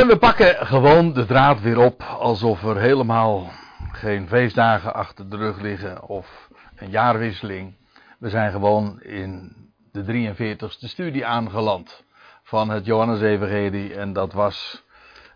[0.00, 3.50] En we pakken gewoon de draad weer op alsof er helemaal
[3.92, 7.74] geen feestdagen achter de rug liggen of een jaarwisseling.
[8.18, 9.56] We zijn gewoon in
[9.92, 12.04] de 43ste studie aangeland
[12.42, 14.84] van het Johannes-evangelie en dat was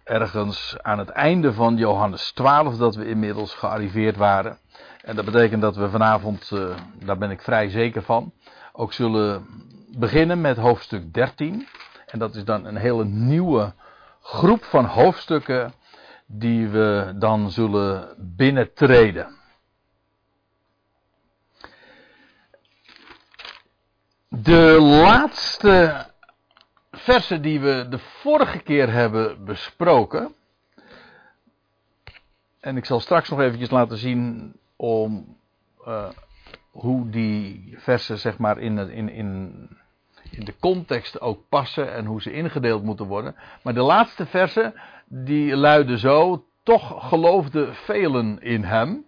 [0.04, 4.58] ergens aan het einde van Johannes 12 dat we inmiddels gearriveerd waren.
[5.02, 6.74] En dat betekent dat we vanavond, uh,
[7.04, 8.32] daar ben ik vrij zeker van,
[8.72, 9.46] ook zullen
[9.98, 11.66] beginnen met hoofdstuk 13.
[12.06, 13.72] En dat is dan een hele nieuwe
[14.24, 15.74] groep van hoofdstukken
[16.26, 19.36] die we dan zullen binnentreden.
[24.28, 26.06] De laatste
[26.90, 30.34] versen die we de vorige keer hebben besproken.
[32.60, 35.36] En ik zal straks nog eventjes laten zien om
[35.86, 36.08] uh,
[36.70, 39.68] hoe die versen zeg maar in, in, in,
[40.36, 43.36] in de context ook passen en hoe ze ingedeeld moeten worden.
[43.62, 44.74] Maar de laatste versen
[45.06, 49.04] die luiden zo, toch geloofden velen in hem.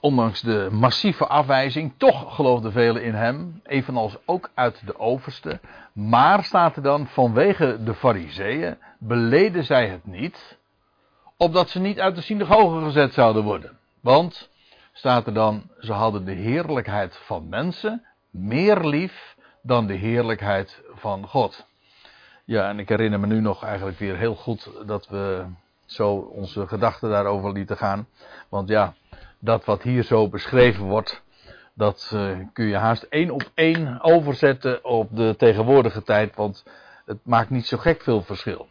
[0.00, 5.60] Ondanks de massieve afwijzing, toch geloofden velen in hem, evenals ook uit de overste.
[5.92, 10.58] Maar staat er dan, vanwege de fariseeën beleden zij het niet,
[11.36, 13.78] opdat ze niet uit de synagoge gezet zouden worden.
[14.00, 14.50] Want,
[14.92, 21.26] staat er dan, ze hadden de heerlijkheid van mensen meer lief dan de heerlijkheid van
[21.26, 21.66] God.
[22.44, 25.46] Ja, en ik herinner me nu nog eigenlijk weer heel goed dat we
[25.86, 28.06] zo onze gedachten daarover lieten gaan.
[28.48, 28.94] Want ja,
[29.38, 31.22] dat wat hier zo beschreven wordt,
[31.74, 36.36] dat uh, kun je haast één op één overzetten op de tegenwoordige tijd.
[36.36, 36.64] Want
[37.04, 38.68] het maakt niet zo gek veel verschil.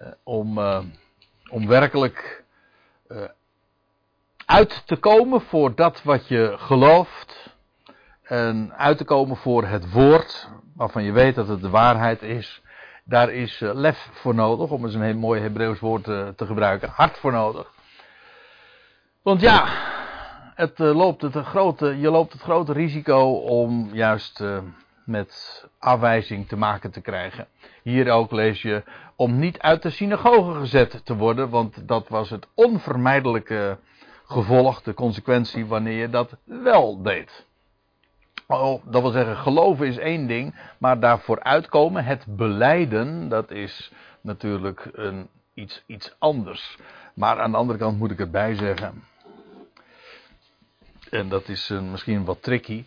[0.00, 0.80] Uh, om, uh,
[1.50, 2.44] om werkelijk
[4.46, 7.56] uit te komen voor dat wat je gelooft.
[8.28, 12.62] En uit te komen voor het woord waarvan je weet dat het de waarheid is.
[13.04, 16.46] Daar is uh, lef voor nodig, om eens een heel mooi Hebreeuws woord uh, te
[16.46, 16.88] gebruiken.
[16.88, 17.72] Hart voor nodig.
[19.22, 19.68] Want ja,
[20.54, 24.44] het, uh, loopt het grote, je loopt het grote risico om juist
[25.04, 27.46] met afwijzing te maken te krijgen.
[27.82, 28.82] Hier ook lees je
[29.16, 33.78] om niet uit de synagoge gezet te worden, want dat was het onvermijdelijke
[34.26, 37.46] gevolg, de consequentie wanneer je dat wel deed.
[38.50, 43.92] Oh, dat wil zeggen, geloven is één ding, maar daarvoor uitkomen, het beleiden, dat is
[44.20, 46.76] natuurlijk een, iets, iets anders.
[47.14, 49.04] Maar aan de andere kant moet ik erbij zeggen,
[51.10, 52.84] en dat is uh, misschien wat tricky,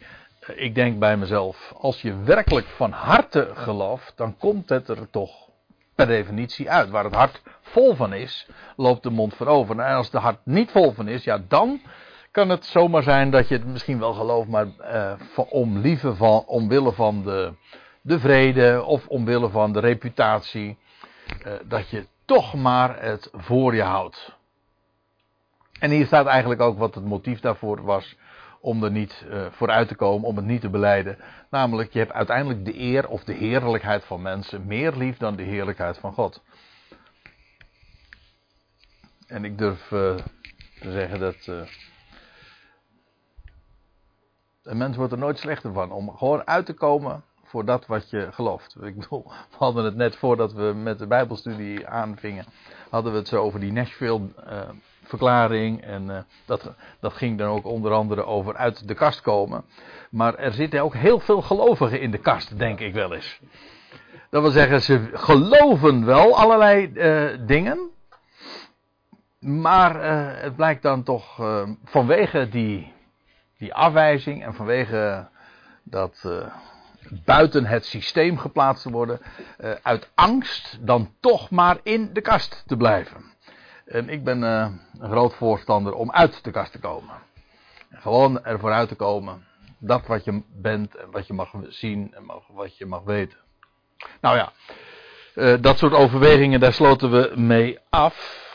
[0.50, 5.10] uh, ik denk bij mezelf, als je werkelijk van harte gelooft, dan komt het er
[5.10, 5.50] toch
[5.96, 6.90] per definitie uit.
[6.90, 9.80] Waar het hart vol van is, loopt de mond voorover.
[9.80, 11.82] En als de hart niet vol van is, ja, dan
[12.32, 15.14] kan het zomaar zijn dat je het misschien wel gelooft, maar uh,
[15.50, 17.54] om lieve van, omwille van de,
[18.02, 20.78] de vrede of omwille van de reputatie,
[21.46, 24.36] uh, dat je toch maar het voor je houdt.
[25.80, 28.16] En hier staat eigenlijk ook wat het motief daarvoor was
[28.60, 31.18] om er niet uh, vooruit te komen, om het niet te beleiden.
[31.50, 35.44] Namelijk, je hebt uiteindelijk de eer of de heerlijkheid van mensen meer lief dan de
[35.44, 36.42] heerlijkheid van God.
[39.28, 41.68] En ik durf te zeggen dat
[44.64, 48.10] een mens wordt er nooit slechter van om gewoon uit te komen voor dat wat
[48.10, 48.76] je gelooft.
[48.82, 52.46] Ik bedoel, we hadden het net voordat we met de Bijbelstudie aanvingen,
[52.90, 54.60] hadden we het zo over die Nashville uh,
[55.04, 55.82] verklaring.
[55.82, 59.64] En uh, dat, dat ging dan ook onder andere over uit de kast komen.
[60.10, 63.40] Maar er zitten ook heel veel gelovigen in de kast, denk ik wel eens.
[64.30, 67.90] Dat wil zeggen, ze geloven wel allerlei uh, dingen.
[69.40, 70.04] Maar
[70.42, 71.36] het blijkt dan toch
[71.84, 72.94] vanwege die
[73.62, 75.28] die afwijzing en vanwege
[75.84, 76.46] dat uh,
[77.26, 79.20] buiten het systeem geplaatst te worden,
[79.60, 83.24] uh, uit angst dan toch maar in de kast te blijven.
[83.86, 84.68] En ik ben uh,
[85.00, 87.16] een groot voorstander om uit de kast te komen.
[87.92, 89.46] Gewoon ervoor uit te komen.
[89.80, 93.38] Dat wat je bent en wat je mag zien en wat je mag weten.
[94.22, 94.52] Nou ja,
[95.58, 98.50] dat soort overwegingen, daar sloten we mee af.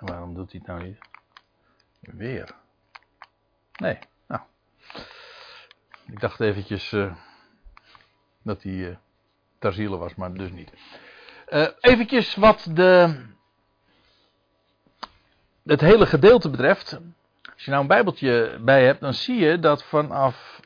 [0.00, 0.98] Waarom doet hij het nou hier?
[2.00, 2.54] Weer.
[3.76, 4.42] Nee, nou.
[6.06, 7.14] Ik dacht eventjes uh,
[8.42, 8.96] dat hij uh,
[9.58, 10.72] ter ziele was, maar dus niet.
[11.48, 13.24] Uh, eventjes wat de,
[15.64, 16.98] het hele gedeelte betreft.
[17.54, 20.60] Als je nou een bijbeltje bij hebt, dan zie je dat vanaf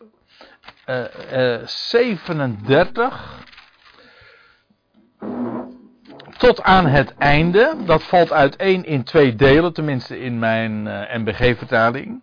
[1.65, 3.49] 37
[6.41, 7.77] tot aan het einde.
[7.85, 12.23] Dat valt uiteen in twee delen, tenminste in mijn eh, MBG-vertaling.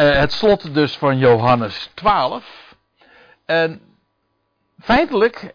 [0.00, 2.74] Uh, het slot dus van Johannes 12.
[3.44, 3.80] En
[4.80, 5.52] feitelijk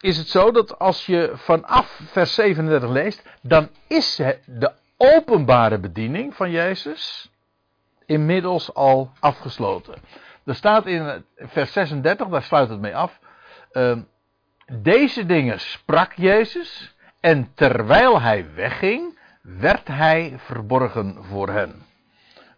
[0.00, 6.34] is het zo dat als je vanaf vers 37 leest, dan is de openbare bediening
[6.34, 7.30] van Jezus
[8.06, 9.94] inmiddels al afgesloten.
[10.44, 13.18] Er staat in vers 36, daar sluit het mee af.
[13.72, 13.96] Uh,
[14.70, 21.88] deze dingen sprak Jezus en terwijl hij wegging, werd hij verborgen voor hen.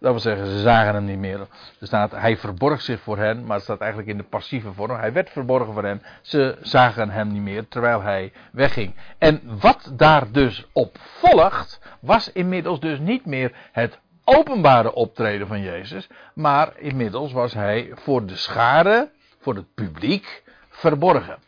[0.00, 1.40] Dat wil zeggen, ze zagen hem niet meer.
[1.80, 4.98] Er staat, hij verborg zich voor hen, maar het staat eigenlijk in de passieve vorm.
[4.98, 6.02] Hij werd verborgen voor hen.
[6.20, 8.94] Ze zagen hem niet meer terwijl hij wegging.
[9.18, 15.60] En wat daar dus op volgt, was inmiddels dus niet meer het openbare optreden van
[15.60, 19.10] Jezus, maar inmiddels was hij voor de schare,
[19.40, 21.38] voor het publiek, verborgen.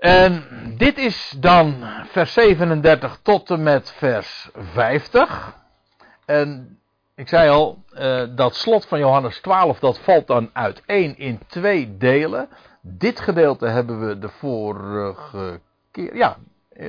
[0.00, 0.44] En
[0.76, 5.56] dit is dan vers 37 tot en met vers 50.
[6.26, 6.78] En
[7.14, 11.96] ik zei al, uh, dat slot van Johannes 12, dat valt dan uiteen in twee
[11.96, 12.48] delen.
[12.82, 15.60] Dit gedeelte hebben we de vorige
[15.90, 16.36] keer, ja,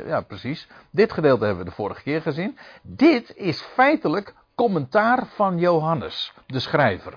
[0.06, 0.68] ja precies.
[0.92, 2.58] Dit gedeelte hebben we de vorige keer gezien.
[2.82, 7.14] Dit is feitelijk commentaar van Johannes, de schrijver.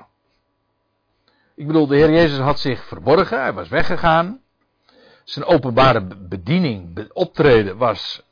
[1.54, 4.42] Ik bedoel, de Heer Jezus had zich verborgen, hij was weggegaan.
[5.24, 8.22] Zijn openbare bediening, optreden was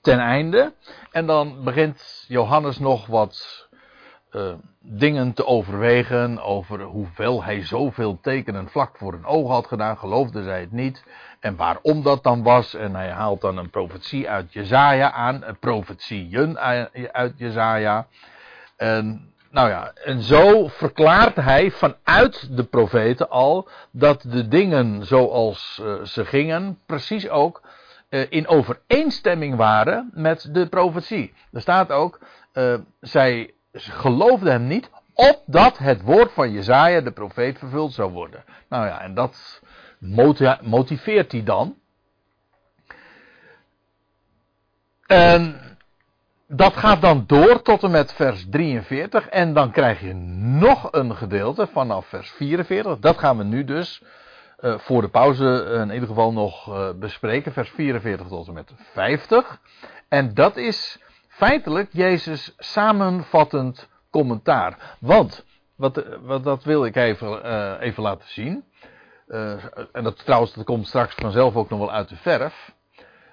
[0.00, 0.72] ten einde.
[1.10, 3.66] En dan begint Johannes nog wat
[4.32, 9.98] uh, dingen te overwegen over hoeveel hij zoveel tekenen vlak voor hun ogen had gedaan,
[9.98, 11.04] geloofde zij het niet.
[11.40, 12.74] En waarom dat dan was.
[12.74, 16.58] En hij haalt dan een profetie uit Jezaja aan, een profetieën
[17.12, 18.06] uit Jezaja.
[18.76, 25.80] En, nou ja, en zo verklaart hij vanuit de profeten al dat de dingen zoals
[25.82, 27.62] uh, ze gingen precies ook
[28.10, 31.34] uh, in overeenstemming waren met de profetie.
[31.52, 32.20] Er staat ook,
[32.54, 38.44] uh, zij geloofden hem niet, opdat het woord van Jezaja, de profeet, vervuld zou worden.
[38.68, 39.60] Nou ja, en dat
[40.60, 41.76] motiveert hij dan.
[45.06, 45.60] En
[46.48, 49.28] dat gaat dan door tot en met vers 43.
[49.28, 52.98] En dan krijg je nog een gedeelte vanaf vers 44.
[52.98, 54.02] Dat gaan we nu dus
[54.60, 57.52] uh, voor de pauze in ieder geval nog uh, bespreken.
[57.52, 59.60] Vers 44 tot en met 50.
[60.08, 60.98] En dat is
[61.28, 64.96] feitelijk Jezus samenvattend commentaar.
[65.00, 65.44] Want,
[65.76, 68.64] wat, wat dat wil ik even, even laten zien.
[69.92, 72.76] En dat trouwens, dat komt straks vanzelf ook nog wel uit de verf.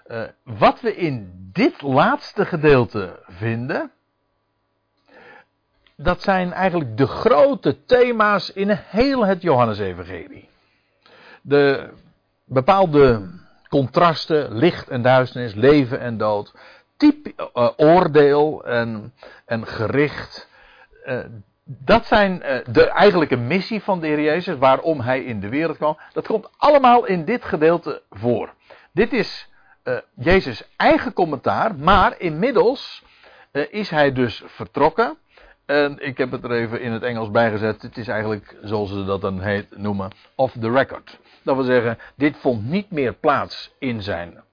[0.07, 3.91] Uh, wat we in dit laatste gedeelte vinden.
[5.95, 10.49] Dat zijn eigenlijk de grote thema's in heel het Johannesevangelie.
[11.41, 11.89] De
[12.45, 13.29] bepaalde
[13.69, 16.53] contrasten, licht en duisternis, leven en dood
[16.97, 19.13] typ, uh, oordeel en,
[19.45, 20.49] en gericht.
[21.05, 21.19] Uh,
[21.63, 22.39] dat zijn
[22.71, 25.97] de eigenlijke missie van de Heer Jezus, waarom hij in de wereld kwam.
[26.13, 28.53] Dat komt allemaal in dit gedeelte voor.
[28.91, 29.49] Dit is
[30.15, 33.03] Jezus' eigen commentaar, maar inmiddels
[33.69, 35.17] is hij dus vertrokken.
[35.65, 37.81] En ik heb het er even in het Engels bijgezet.
[37.81, 41.19] Het is eigenlijk, zoals ze dat dan heet, noemen, off the record.
[41.43, 44.43] Dat wil zeggen, dit vond niet meer plaats in zijn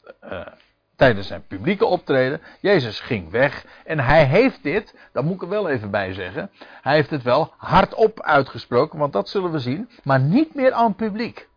[1.03, 2.41] tijdens zijn publieke optreden.
[2.61, 6.51] Jezus ging weg en hij heeft dit, dat moet ik er wel even bij zeggen,
[6.83, 10.87] hij heeft het wel hardop uitgesproken, want dat zullen we zien, maar niet meer aan
[10.87, 11.49] het publiek.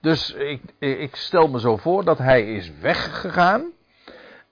[0.00, 3.64] Dus ik, ik stel me zo voor dat hij is weggegaan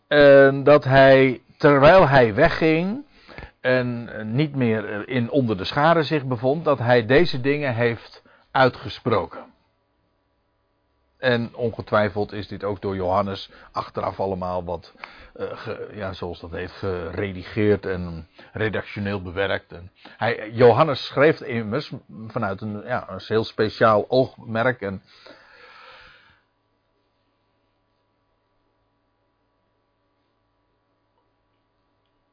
[0.06, 3.04] en dat hij, terwijl hij wegging
[3.60, 9.46] en niet meer in onder de scharen zich bevond, dat hij deze dingen heeft uitgesproken.
[11.18, 14.94] En ongetwijfeld is dit ook door Johannes achteraf allemaal wat,
[15.36, 15.50] uh,
[15.92, 19.74] ja, zoals dat heet, geredigeerd en redactioneel bewerkt.
[20.16, 21.92] Hij, Johannes schreef immers
[22.26, 25.02] vanuit een, ja, een heel speciaal oogmerk en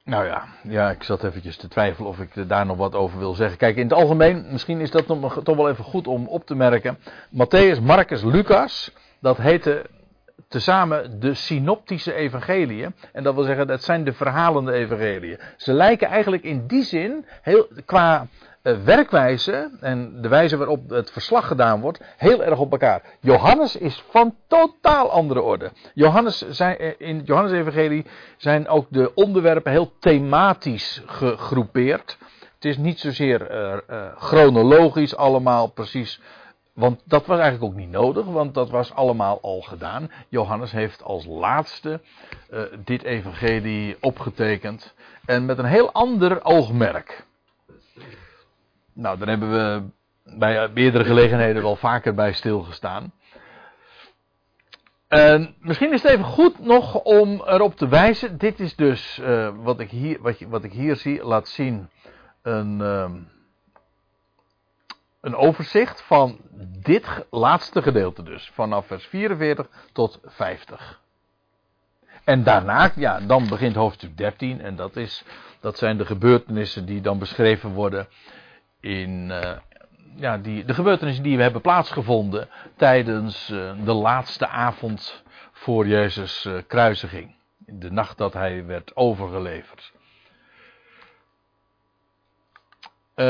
[0.05, 3.33] Nou ja, ja, ik zat eventjes te twijfelen of ik daar nog wat over wil
[3.33, 3.57] zeggen.
[3.57, 5.05] Kijk, in het algemeen, misschien is dat
[5.43, 6.97] toch wel even goed om op te merken.
[7.29, 9.85] Matthäus, Marcus, Lucas, dat heette
[10.47, 12.95] tezamen de synoptische evangeliën.
[13.13, 15.39] En dat wil zeggen, dat zijn de verhalende evangeliën.
[15.57, 18.27] Ze lijken eigenlijk in die zin, heel, qua
[18.73, 23.01] werkwijze en de wijze waarop het verslag gedaan wordt, heel erg op elkaar.
[23.19, 25.71] Johannes is van totaal andere orde.
[25.93, 28.05] Johannes zijn, eh, in het Johannes-evangelie
[28.37, 32.17] zijn ook de onderwerpen heel thematisch gegroepeerd.
[32.55, 36.21] Het is niet zozeer uh, chronologisch allemaal precies
[36.73, 40.11] want dat was eigenlijk ook niet nodig, want dat was allemaal al gedaan.
[40.29, 42.01] Johannes heeft als laatste
[42.83, 44.93] dit evangelie opgetekend.
[45.25, 47.25] En met een heel ander oogmerk.
[48.95, 49.83] Nou, daar hebben we
[50.37, 53.13] bij meerdere gelegenheden wel vaker bij stilgestaan.
[55.07, 58.37] En misschien is het even goed nog om erop te wijzen.
[58.37, 61.89] Dit is dus uh, wat, ik hier, wat, wat ik hier zie, laat zien.
[62.41, 63.11] Een, uh,
[65.21, 66.39] een overzicht van
[66.81, 68.51] dit laatste gedeelte dus.
[68.53, 71.01] Vanaf vers 44 tot 50.
[72.23, 74.61] En daarna, ja, dan begint hoofdstuk 13.
[74.61, 75.23] En dat, is,
[75.59, 78.07] dat zijn de gebeurtenissen die dan beschreven worden
[78.85, 79.51] in, uh,
[80.15, 86.45] ja, die, de gebeurtenissen die we hebben plaatsgevonden tijdens uh, de laatste avond voor Jezus'
[86.45, 87.35] uh, kruisiging.
[87.57, 89.93] De nacht dat hij werd overgeleverd.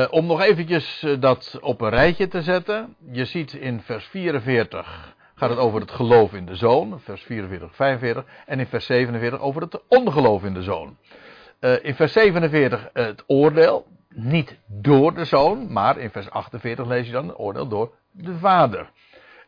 [0.10, 2.96] Om nog eventjes dat op een rijtje te zetten.
[3.12, 7.00] Je ziet in vers 44 gaat het over het geloof in de zoon.
[7.00, 8.26] Vers 44, 45.
[8.46, 10.98] En in vers 47 over het ongeloof in de zoon.
[11.82, 17.12] in vers 47 het oordeel niet door de zoon, maar in vers 48 lees je
[17.12, 18.90] dan oordeel door de vader.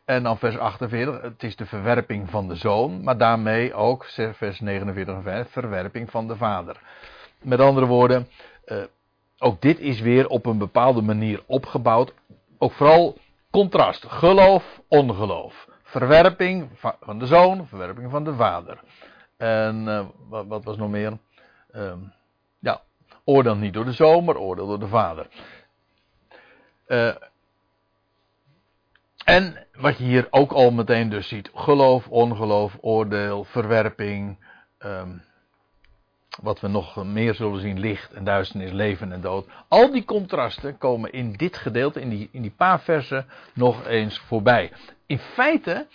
[0.05, 4.59] En dan vers 48, het is de verwerping van de zoon, maar daarmee ook, vers
[4.59, 6.81] 49 en 5, verwerping van de vader.
[7.41, 8.27] Met andere woorden,
[8.65, 8.77] eh,
[9.38, 12.13] ook dit is weer op een bepaalde manier opgebouwd.
[12.57, 13.17] Ook vooral
[13.51, 15.67] contrast, geloof, ongeloof.
[15.83, 16.69] Verwerping
[17.00, 18.79] van de zoon, verwerping van de vader.
[19.38, 20.05] En uh,
[20.47, 21.17] wat, was nog meer?
[21.71, 21.95] Ja,
[23.29, 25.27] Oordeel niet door de zoon, maar oordeel door de vader.
[26.88, 27.15] Uh,
[29.24, 34.38] en wat je hier ook al meteen dus ziet: geloof, ongeloof, oordeel, verwerping.
[34.79, 35.24] Um,
[36.41, 39.48] wat we nog meer zullen zien: licht en duisternis, leven en dood.
[39.67, 44.19] Al die contrasten komen in dit gedeelte, in die, in die paar versen, nog eens
[44.19, 44.72] voorbij.
[45.05, 45.88] In feite,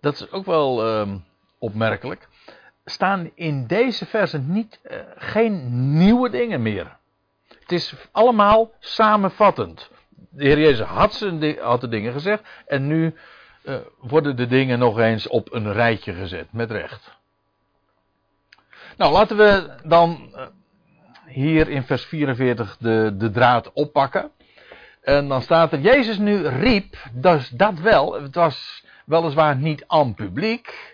[0.00, 1.24] dat is ook wel um,
[1.58, 2.28] opmerkelijk
[2.90, 6.96] staan in deze versen niet, uh, geen nieuwe dingen meer.
[7.60, 9.90] Het is allemaal samenvattend.
[10.30, 13.14] De Heer Jezus had, zijn, had de dingen gezegd en nu
[13.64, 17.18] uh, worden de dingen nog eens op een rijtje gezet, met recht.
[18.96, 20.46] Nou, laten we dan uh,
[21.26, 24.30] hier in vers 44 de, de draad oppakken.
[25.00, 30.14] En dan staat er, Jezus nu riep, dus dat wel, het was weliswaar niet aan
[30.14, 30.89] publiek,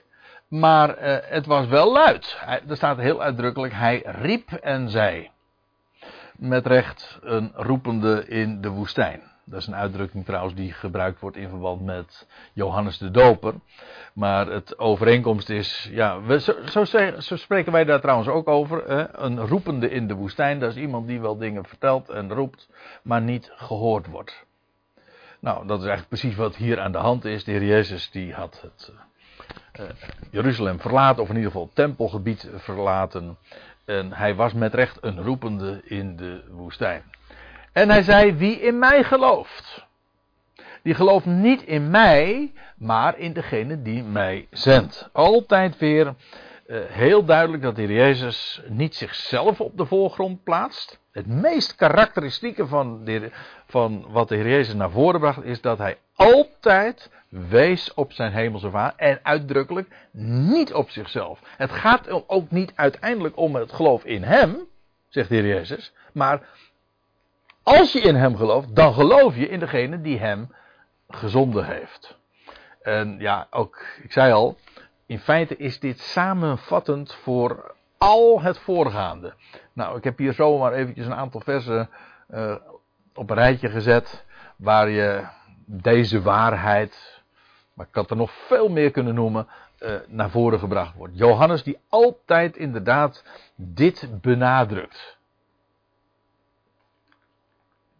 [0.48, 2.36] maar uh, het was wel luid.
[2.38, 5.30] Hij, er staat heel uitdrukkelijk, hij riep en zei.
[6.36, 9.22] Met recht een roepende in de woestijn.
[9.48, 13.54] Dat is een uitdrukking trouwens die gebruikt wordt in verband met Johannes de Doper.
[14.12, 16.84] Maar het overeenkomst is, ja, we, zo,
[17.18, 18.88] zo, spreken wij daar trouwens ook over.
[18.88, 19.18] Hè?
[19.18, 22.68] Een roepende in de woestijn, dat is iemand die wel dingen vertelt en roept,
[23.02, 24.44] maar niet gehoord wordt.
[25.40, 27.44] Nou, dat is eigenlijk precies wat hier aan de hand is.
[27.44, 29.00] De Heer Jezus die had het uh,
[30.30, 33.36] Jeruzalem verlaten, of in ieder geval het tempelgebied verlaten.
[33.84, 37.02] En hij was met recht een roepende in de woestijn.
[37.72, 39.86] En hij zei: Wie in mij gelooft,
[40.82, 45.08] die gelooft niet in mij, maar in degene die mij zendt.
[45.12, 46.14] Altijd weer
[46.66, 51.00] uh, heel duidelijk dat de Heer Jezus niet zichzelf op de voorgrond plaatst.
[51.12, 53.30] Het meest karakteristieke van, de,
[53.66, 57.10] van wat de Heer Jezus naar voren bracht is dat hij altijd
[57.48, 61.40] wees op zijn hemelse vader en uitdrukkelijk niet op zichzelf.
[61.56, 64.56] Het gaat ook niet uiteindelijk om het geloof in hem,
[65.08, 66.40] zegt de Heer Jezus, maar
[67.62, 70.54] als je in hem gelooft, dan geloof je in degene die hem
[71.08, 72.18] gezonden heeft.
[72.82, 74.56] En ja, ook, ik zei al,
[75.06, 79.34] in feite is dit samenvattend voor al het voorgaande.
[79.72, 81.88] Nou, ik heb hier zomaar eventjes een aantal versen
[82.30, 82.54] uh,
[83.14, 84.24] op een rijtje gezet
[84.56, 85.24] waar je
[85.66, 87.15] deze waarheid,
[87.76, 91.18] maar ik had er nog veel meer kunnen noemen, uh, naar voren gebracht wordt.
[91.18, 93.24] Johannes die altijd inderdaad
[93.56, 95.18] dit benadrukt.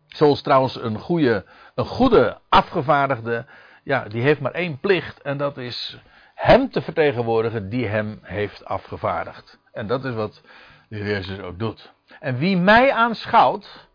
[0.06, 3.46] Zoals trouwens een goede, een goede afgevaardigde,
[3.82, 6.00] ja, die heeft maar één plicht en dat is
[6.34, 9.58] hem te vertegenwoordigen die hem heeft afgevaardigd.
[9.72, 10.42] En dat is wat
[10.88, 11.92] de Jezus ook doet.
[12.20, 13.88] En wie mij aanschouwt,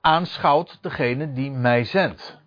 [0.00, 2.42] aanschouwt degene die mij zendt.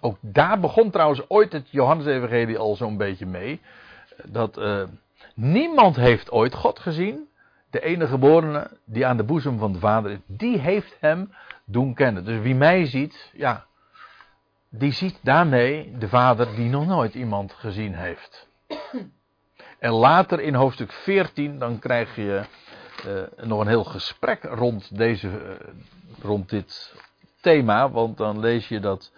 [0.00, 3.60] Ook daar begon trouwens ooit het Johannes-evangelie al zo'n beetje mee.
[4.24, 4.82] Dat uh,
[5.34, 7.28] niemand heeft ooit God gezien.
[7.70, 11.32] De enige geborene die aan de boezem van de Vader is, die heeft hem
[11.64, 12.24] doen kennen.
[12.24, 13.66] Dus wie mij ziet, ja,
[14.68, 18.48] die ziet daarmee de Vader die nog nooit iemand gezien heeft.
[19.78, 22.42] En later in hoofdstuk 14, dan krijg je
[23.06, 25.50] uh, nog een heel gesprek rond, deze, uh,
[26.22, 26.94] rond dit
[27.40, 27.90] thema.
[27.90, 29.12] Want dan lees je dat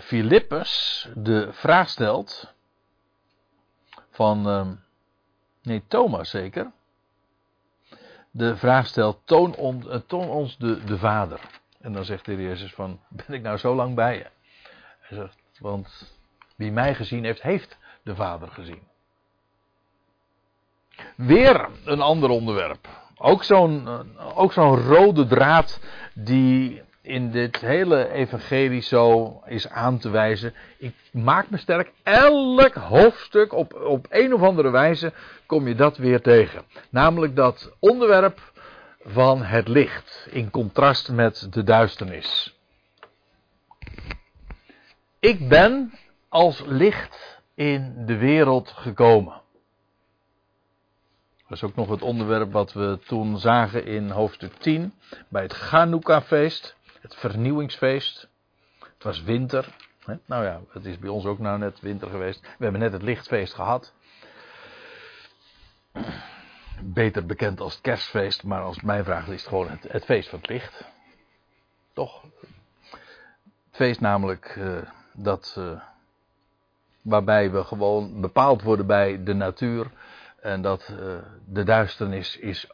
[0.00, 2.54] Filippus de vraag stelt
[4.10, 4.78] van,
[5.62, 6.72] nee Thomas zeker.
[8.30, 11.40] de vraag stelt: toon, on, eh, toon ons de, de Vader.
[11.80, 14.26] En dan zegt de Jezus: van, Ben ik nou zo lang bij je?
[15.14, 16.18] Zegt: Want
[16.56, 18.82] wie mij gezien heeft, heeft de Vader gezien.
[21.16, 22.88] Weer een ander onderwerp.
[23.16, 25.80] Ook zo'n eh, ook zo'n rode draad
[26.14, 30.54] die in dit hele evangelie zo is aan te wijzen.
[30.78, 31.92] Ik maak me sterk.
[32.02, 35.12] Elk hoofdstuk op, op een of andere wijze
[35.46, 36.64] kom je dat weer tegen.
[36.90, 38.52] Namelijk dat onderwerp
[39.04, 42.58] van het licht in contrast met de duisternis.
[45.18, 45.92] Ik ben
[46.28, 49.40] als licht in de wereld gekomen.
[51.48, 54.92] Dat is ook nog het onderwerp wat we toen zagen in hoofdstuk 10
[55.28, 58.28] bij het Chanukka-feest, het vernieuwingsfeest.
[58.78, 59.76] Het was winter.
[60.04, 60.14] Hè?
[60.26, 62.40] Nou ja, het is bij ons ook nou net winter geweest.
[62.40, 63.92] We hebben net het lichtfeest gehad.
[66.82, 70.38] Beter bekend als het kerstfeest, maar als mijn vraag is het gewoon het, feest van
[70.38, 70.84] het licht.
[71.92, 72.22] Toch?
[72.90, 75.54] Het feest namelijk uh, dat.
[75.58, 75.80] Uh,
[77.02, 79.90] waarbij we gewoon bepaald worden bij de natuur
[80.40, 81.16] en dat uh,
[81.46, 82.68] de duisternis is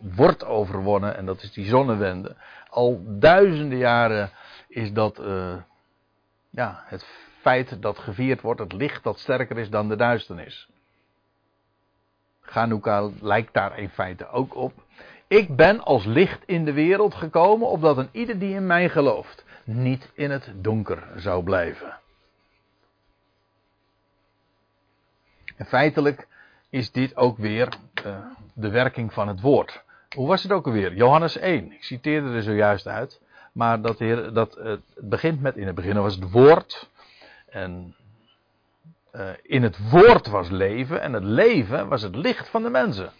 [0.00, 1.16] wordt overwonnen.
[1.16, 2.36] En dat is die zonnewende.
[2.68, 4.30] Al duizenden jaren
[4.68, 5.54] is dat uh,
[6.50, 7.06] ja, het
[7.40, 8.60] feit dat gevierd wordt.
[8.60, 10.68] Het licht dat sterker is dan de duisternis.
[12.40, 14.72] Hanukkah lijkt daar in feite ook op.
[15.26, 19.44] Ik ben als licht in de wereld gekomen, opdat een ieder die in mij gelooft,
[19.64, 21.98] niet in het donker zou blijven.
[25.56, 26.26] En feitelijk
[26.72, 27.68] is dit ook weer
[28.06, 28.16] uh,
[28.54, 29.82] de werking van het woord.
[30.14, 30.94] Hoe was het ook alweer?
[30.94, 31.72] Johannes 1.
[31.72, 33.20] Ik citeerde er zojuist uit.
[33.52, 36.90] Maar dat, heer, dat uh, het begint met, in het begin was het woord.
[37.48, 37.96] En
[39.12, 41.00] uh, in het woord was leven.
[41.00, 43.10] En het leven was het licht van de mensen.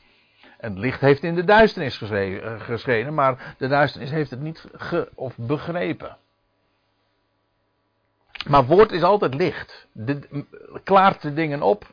[0.58, 2.02] En het licht heeft in de duisternis
[2.58, 3.14] geschenen.
[3.14, 4.64] Maar de duisternis heeft het niet
[5.14, 6.16] of begrepen.
[8.46, 9.86] Maar woord is altijd licht.
[9.92, 10.28] Dit
[10.84, 11.86] klaart de dingen op.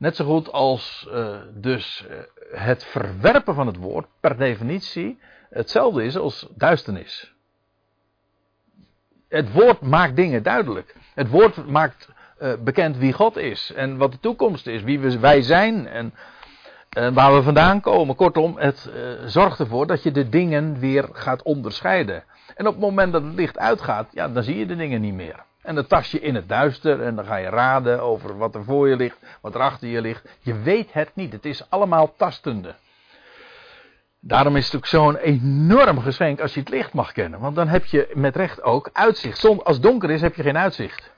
[0.00, 2.16] Net zo goed als uh, dus uh,
[2.60, 5.18] het verwerpen van het woord per definitie
[5.50, 7.34] hetzelfde is als duisternis.
[9.28, 10.96] Het woord maakt dingen duidelijk.
[11.14, 12.08] Het woord maakt
[12.38, 16.14] uh, bekend wie God is en wat de toekomst is, wie we, wij zijn en
[17.14, 18.16] waar we vandaan komen.
[18.16, 18.90] Kortom, het
[19.24, 22.24] zorgt ervoor dat je de dingen weer gaat onderscheiden.
[22.54, 25.14] En op het moment dat het licht uitgaat, ja, dan zie je de dingen niet
[25.14, 25.44] meer.
[25.62, 28.64] En dan tast je in het duister en dan ga je raden over wat er
[28.64, 30.28] voor je ligt, wat er achter je ligt.
[30.40, 31.32] Je weet het niet.
[31.32, 32.74] Het is allemaal tastende.
[34.20, 37.40] Daarom is het ook zo'n enorm geschenk als je het licht mag kennen.
[37.40, 39.44] Want dan heb je met recht ook uitzicht.
[39.44, 41.10] Als het donker is, heb je geen uitzicht.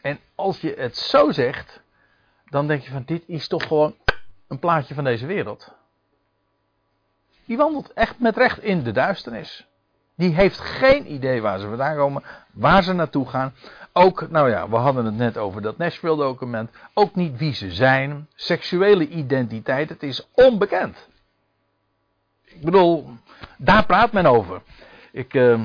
[0.00, 1.82] En als je het zo zegt,
[2.50, 3.94] dan denk je van dit is toch gewoon
[4.48, 5.72] een plaatje van deze wereld.
[7.44, 9.66] Die wandelt echt met recht in de duisternis.
[10.18, 13.54] Die heeft geen idee waar ze vandaan komen, waar ze naartoe gaan.
[13.92, 16.70] Ook, nou ja, we hadden het net over dat Nashville-document.
[16.94, 18.28] Ook niet wie ze zijn.
[18.34, 21.08] Seksuele identiteit, het is onbekend.
[22.44, 23.10] Ik bedoel,
[23.56, 24.62] daar praat men over.
[25.12, 25.60] Ik, uh,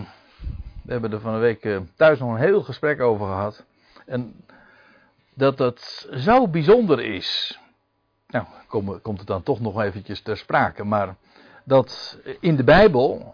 [0.82, 3.64] we hebben er van een week uh, thuis nog een heel gesprek over gehad.
[4.06, 4.46] En
[5.34, 7.60] dat dat zo bijzonder is.
[8.28, 10.84] Nou, kom, komt het dan toch nog eventjes ter sprake.
[10.84, 11.16] Maar
[11.64, 13.34] dat in de Bijbel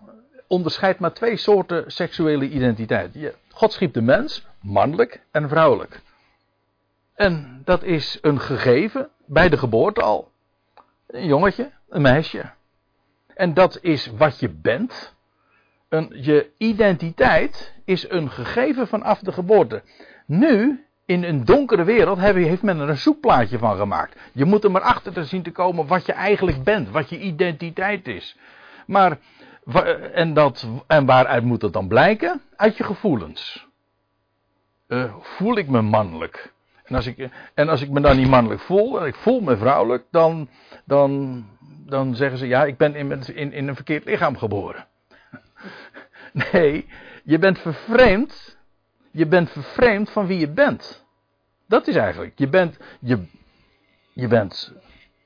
[0.49, 3.35] onderscheidt maar twee soorten seksuele identiteit.
[3.49, 6.01] God schiep de mens, mannelijk en vrouwelijk.
[7.15, 10.31] En dat is een gegeven bij de geboorte al.
[11.07, 12.51] Een jongetje, een meisje.
[13.35, 15.15] En dat is wat je bent.
[16.09, 19.81] Je identiteit is een gegeven vanaf de geboorte.
[20.25, 24.19] Nu, in een donkere wereld, heeft men er een zoekplaatje van gemaakt.
[24.33, 27.19] Je moet er maar achter te zien te komen wat je eigenlijk bent, wat je
[27.19, 28.37] identiteit is.
[28.85, 29.17] Maar
[30.13, 32.41] en, dat, en waaruit moet dat dan blijken?
[32.55, 33.67] Uit je gevoelens.
[34.87, 36.53] Uh, voel ik me mannelijk?
[36.83, 39.57] En als, ik, en als ik me dan niet mannelijk voel, en ik voel me
[39.57, 40.49] vrouwelijk, dan,
[40.85, 41.45] dan,
[41.85, 44.85] dan zeggen ze, ja, ik ben in, in, in een verkeerd lichaam geboren.
[46.51, 46.87] Nee,
[47.23, 48.57] je bent vervreemd.
[49.11, 51.05] Je bent vervreemd van wie je bent.
[51.67, 52.39] Dat is eigenlijk.
[52.39, 53.23] Je bent, je,
[54.13, 54.73] je bent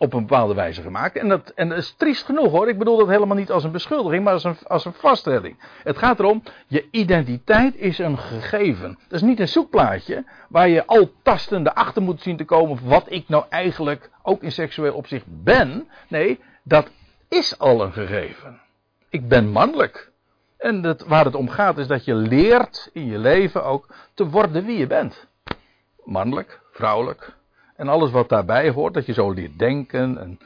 [0.03, 1.15] op een bepaalde wijze gemaakt.
[1.15, 2.69] En dat, en is triest genoeg hoor.
[2.69, 5.55] Ik bedoel dat helemaal niet als een beschuldiging, maar als een, als een vaststelling.
[5.83, 8.99] Het gaat erom, je identiteit is een gegeven.
[9.07, 13.11] Dat is niet een zoekplaatje waar je al tastende achter moet zien te komen wat
[13.11, 15.87] ik nou eigenlijk ook in seksueel opzicht ben.
[16.07, 16.91] Nee, dat
[17.29, 18.61] is al een gegeven.
[19.09, 20.11] Ik ben mannelijk.
[20.57, 24.29] En dat, waar het om gaat is dat je leert in je leven ook te
[24.29, 25.27] worden wie je bent.
[26.03, 27.35] Mannelijk, vrouwelijk,
[27.83, 30.17] en alles wat daarbij hoort, dat je zo leert denken.
[30.17, 30.39] En,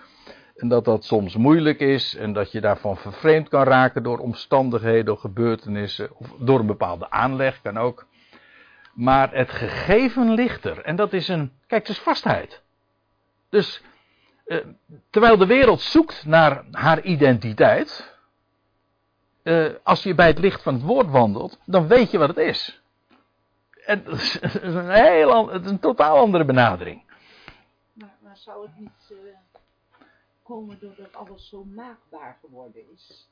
[0.55, 5.05] En dat dat soms moeilijk is en dat je daarvan vervreemd kan raken door omstandigheden,
[5.05, 8.05] door gebeurtenissen, of door een bepaalde aanleg, kan ook.
[8.93, 10.81] Maar het gegeven ligt er.
[10.81, 12.61] En dat is een, kijk, het is vastheid.
[13.49, 13.81] Dus,
[14.45, 14.57] eh,
[15.09, 18.17] terwijl de wereld zoekt naar haar identiteit,
[19.43, 22.37] eh, als je bij het licht van het woord wandelt, dan weet je wat het
[22.37, 22.81] is.
[23.85, 24.03] En
[24.61, 27.06] een, heel, het is een totaal andere benadering.
[28.47, 29.37] Maar, maar zou het niet uh,
[30.43, 33.29] komen doordat alles zo maakbaar geworden is?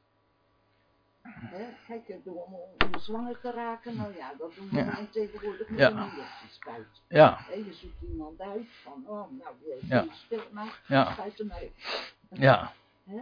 [1.22, 5.08] He, kijk, door om, om zwanger te raken, nou ja, dat doen we ja.
[5.12, 5.92] tegenwoordig met ja.
[5.92, 7.02] een injectiespuit.
[7.08, 7.38] Ja.
[7.40, 10.06] He, je zoekt iemand uit van, oh, nou, die heeft ja.
[10.14, 11.12] sperma, ja.
[11.12, 11.72] spuit hem uit.
[12.30, 12.74] Ja.
[13.04, 13.22] He?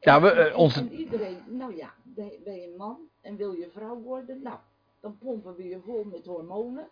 [0.00, 0.78] Ja, we, en, uh, onze...
[0.78, 4.58] en iedereen, nou ja, ben, ben je man en wil je vrouw worden, nou,
[5.00, 6.88] dan pompen we je vol met hormonen.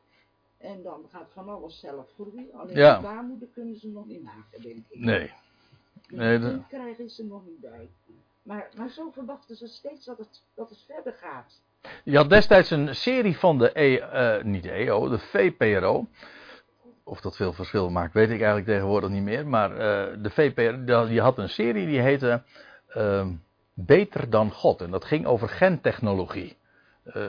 [0.59, 2.53] En dan gaat van alles zelf groeien.
[2.53, 2.97] Alleen Ja.
[2.97, 4.99] de baarmoeder kunnen ze nog niet maken, denk ik.
[4.99, 5.33] Nee.
[6.09, 7.89] Nee, dat- kind krijgen er nog niet bij.
[8.43, 11.61] Maar, maar zo verwachten ze steeds dat het, dat het verder gaat.
[12.05, 16.07] Je had destijds een serie van de, e, eh, niet de EO, de VPRO.
[17.05, 19.47] Of dat veel verschil maakt, weet ik eigenlijk tegenwoordig niet meer.
[19.47, 22.43] Maar eh, de VPRO, die had een serie die heette
[22.89, 23.33] ehm,
[23.79, 24.81] Beter dan God.
[24.81, 26.57] En dat ging over gentechnologie.
[27.07, 27.23] Eh,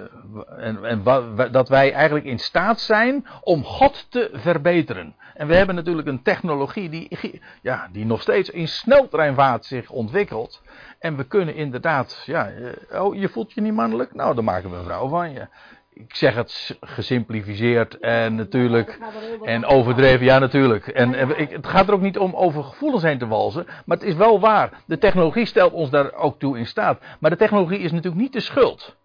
[0.58, 5.16] en en wa- dat wij eigenlijk in staat zijn om God te verbeteren.
[5.34, 10.62] En we hebben natuurlijk een technologie die, ja, die nog steeds in sneltreinvaart zich ontwikkelt.
[11.00, 12.50] En we kunnen inderdaad, ja,
[12.90, 14.14] eh, oh, je voelt je niet mannelijk?
[14.16, 15.48] Nou, dan maken we een vrouw van je.
[15.94, 19.00] Ik zeg het gesimplificeerd en natuurlijk.
[19.44, 20.88] En overdreven, ja natuurlijk.
[20.88, 23.66] En, en ik, het gaat er ook niet om over gevoelens heen te walsen.
[23.86, 24.70] Maar het is wel waar.
[24.86, 27.00] De technologie stelt ons daar ook toe in staat.
[27.20, 28.96] Maar de technologie is natuurlijk niet de schuld.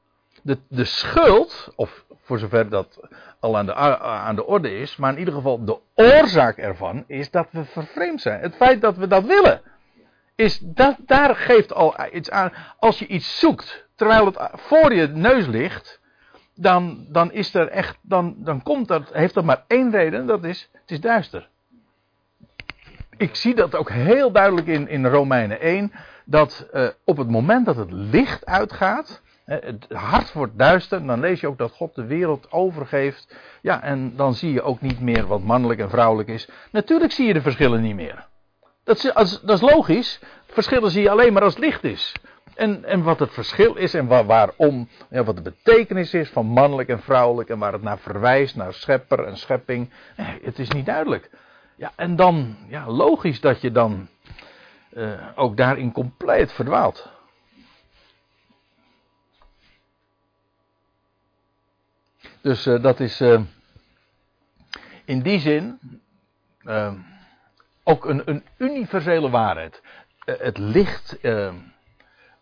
[0.43, 3.01] De, de schuld, of voor zover dat
[3.41, 4.97] al aan de, aan de orde is.
[4.97, 8.41] Maar in ieder geval de oorzaak ervan is dat we vervreemd zijn.
[8.41, 9.61] Het feit dat we dat willen.
[10.35, 12.53] Is dat, daar geeft al iets aan.
[12.79, 16.01] Als je iets zoekt, terwijl het voor je neus ligt
[16.55, 20.45] dan, dan is er echt, dan, dan komt dat, heeft dat maar één reden, dat
[20.45, 21.49] is, het is duister.
[23.17, 25.93] Ik zie dat ook heel duidelijk in, in Romeinen 1,
[26.25, 29.23] dat eh, op het moment dat het licht uitgaat,
[29.61, 33.37] het hart wordt duister, dan lees je ook dat God de wereld overgeeft.
[33.63, 36.49] Ja, en dan zie je ook niet meer wat mannelijk en vrouwelijk is.
[36.71, 38.27] Natuurlijk zie je de verschillen niet meer.
[38.85, 40.21] Dat is, als- dat is logisch.
[40.47, 42.15] Verschillen zie je alleen maar als het licht is.
[42.55, 46.47] En, en wat het verschil is en waar, waarom, ja, wat de betekenis is van
[46.47, 49.91] mannelijk en vrouwelijk en waar het naar verwijst, naar schepper en schepping,
[50.43, 51.31] het is niet duidelijk.
[51.77, 54.09] Ja, en dan, ja, logisch dat je dan
[54.93, 57.11] eh, ook daarin compleet verdwaalt.
[62.43, 63.41] Dus eh, dat is eh,
[65.05, 65.79] in die zin
[66.59, 66.93] eh,
[67.83, 69.83] ook een, een universele waarheid.
[70.25, 71.19] Het licht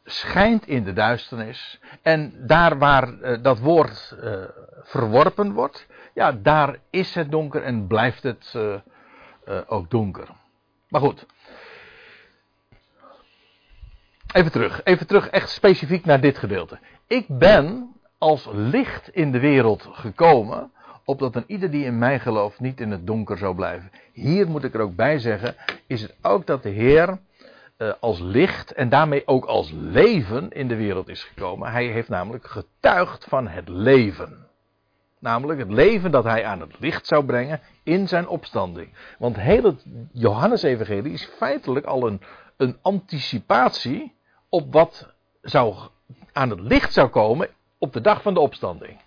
[0.04, 1.80] schijnt in de duisternis.
[2.02, 4.16] En daar waar dat woord
[4.82, 8.58] verworpen wordt, ja, daar is het donker en blijft het
[9.66, 10.28] ook donker.
[10.88, 11.26] Maar goed.
[14.32, 16.78] Even terug, even terug, echt specifiek naar dit gedeelte.
[17.06, 20.72] Ik ben als licht in de wereld gekomen,
[21.04, 23.90] opdat een ieder die in mij gelooft niet in het donker zou blijven.
[24.12, 25.54] Hier moet ik er ook bij zeggen,
[25.86, 27.18] is het ook dat de Heer
[27.76, 31.70] eh, als licht en daarmee ook als leven in de wereld is gekomen.
[31.70, 34.46] Hij heeft namelijk getuigd van het leven.
[35.18, 38.88] Namelijk het leven dat hij aan het licht zou brengen in zijn opstanding.
[39.18, 42.20] Want heel het Johannesevangelie is feitelijk al een,
[42.56, 44.14] een anticipatie
[44.48, 45.08] op wat
[45.42, 45.74] zou,
[46.32, 47.48] aan het licht zou komen
[47.80, 49.00] op de dag van de opstanding.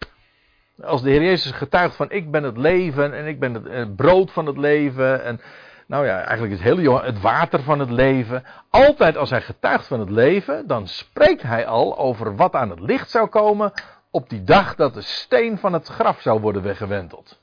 [0.82, 3.86] Als de Heer Jezus getuigt van ik ben het leven en ik ben het eh,
[3.96, 5.42] brood van het leven en
[5.88, 8.44] nou ja, eigenlijk het hele het water van het leven.
[8.70, 12.80] Altijd als hij getuigt van het leven, dan spreekt hij al over wat aan het
[12.80, 13.72] licht zou komen
[14.12, 17.40] op die dag dat de steen van het graf zou worden weggewenteld.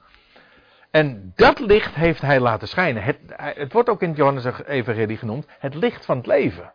[0.90, 3.02] En dat licht heeft hij laten schijnen.
[3.02, 6.72] Het, het wordt ook in het Johannes-evangelie genoemd het licht van het leven.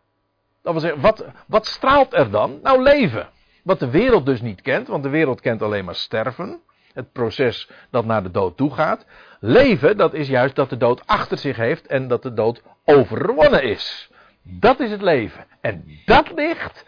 [0.62, 2.60] Dat wil zeggen, wat, wat straalt er dan?
[2.64, 3.30] Nou, leven.
[3.66, 6.60] Wat de wereld dus niet kent, want de wereld kent alleen maar sterven.
[6.94, 9.06] Het proces dat naar de dood toe gaat.
[9.40, 13.64] Leven, dat is juist dat de dood achter zich heeft en dat de dood overwonnen
[13.64, 14.12] is.
[14.42, 15.46] Dat is het leven.
[15.62, 16.86] En dat licht,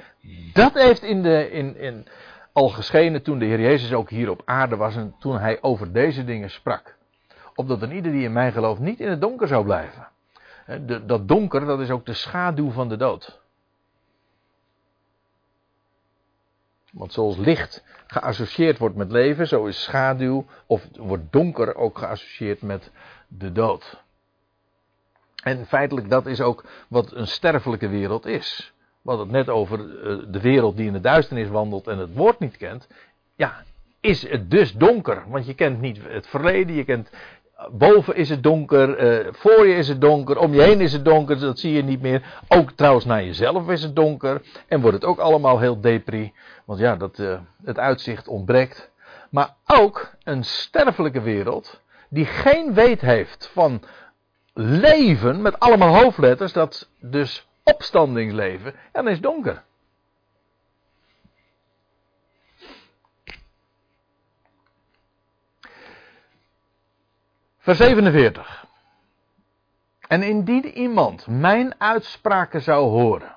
[0.54, 2.08] dat heeft in de, in, in,
[2.54, 5.94] al geschenen toen de Heer Jezus ook hier op aarde was en toen hij over
[5.94, 6.98] deze dingen sprak.
[7.56, 10.08] Opdat een ieder die in mij gelooft niet in het donker zou blijven.
[11.06, 13.46] Dat donker, dat is ook de schaduw van de dood.
[16.92, 22.62] Want zoals licht geassocieerd wordt met leven, zo is schaduw of wordt donker ook geassocieerd
[22.62, 22.92] met
[23.28, 24.04] de dood.
[25.44, 28.74] En feitelijk, dat is ook wat een sterfelijke wereld is.
[29.04, 32.40] Hadden het net over eh, de wereld die in de duisternis wandelt en het woord
[32.40, 32.88] niet kent.
[33.36, 33.64] Ja,
[34.00, 35.24] is het dus donker.
[35.28, 37.10] Want je kent niet het verleden, je kent.
[37.72, 41.06] Boven is het donker, uh, voor je is het donker, om je heen is het
[41.06, 42.42] donker, dat zie je niet meer.
[42.48, 44.42] Ook trouwens naar jezelf is het donker.
[44.68, 46.34] En wordt het ook allemaal heel depri.
[46.66, 48.92] Want ja, dat, uh, het uitzicht ontbreekt.
[49.30, 53.82] Maar ook een sterfelijke wereld, die geen weet heeft van
[54.54, 59.64] leven met allemaal hoofdletters, dat dus opstandingsleven, en dan is donker.
[67.68, 68.66] Vers 47.
[70.08, 73.36] En indien iemand mijn uitspraken zou horen,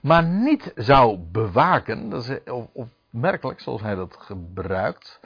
[0.00, 2.38] maar niet zou bewaken, dat is
[2.72, 5.20] opmerkelijk zoals hij dat gebruikt,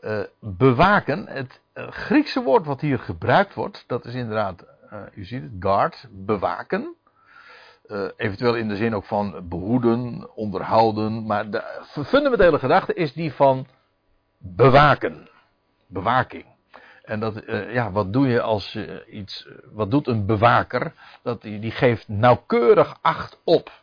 [0.00, 5.24] uh, bewaken, het uh, Griekse woord wat hier gebruikt wordt, dat is inderdaad, uh, u
[5.24, 6.94] ziet het, guard, bewaken.
[8.16, 13.66] eventueel in de zin ook van behoeden, onderhouden, maar de fundamentele gedachte is die van
[14.38, 15.28] bewaken,
[15.86, 16.50] bewaking.
[17.02, 20.92] En dat, ja, wat doe je als je iets, wat doet een bewaker?
[21.22, 23.82] Dat, die, die geeft nauwkeurig acht op.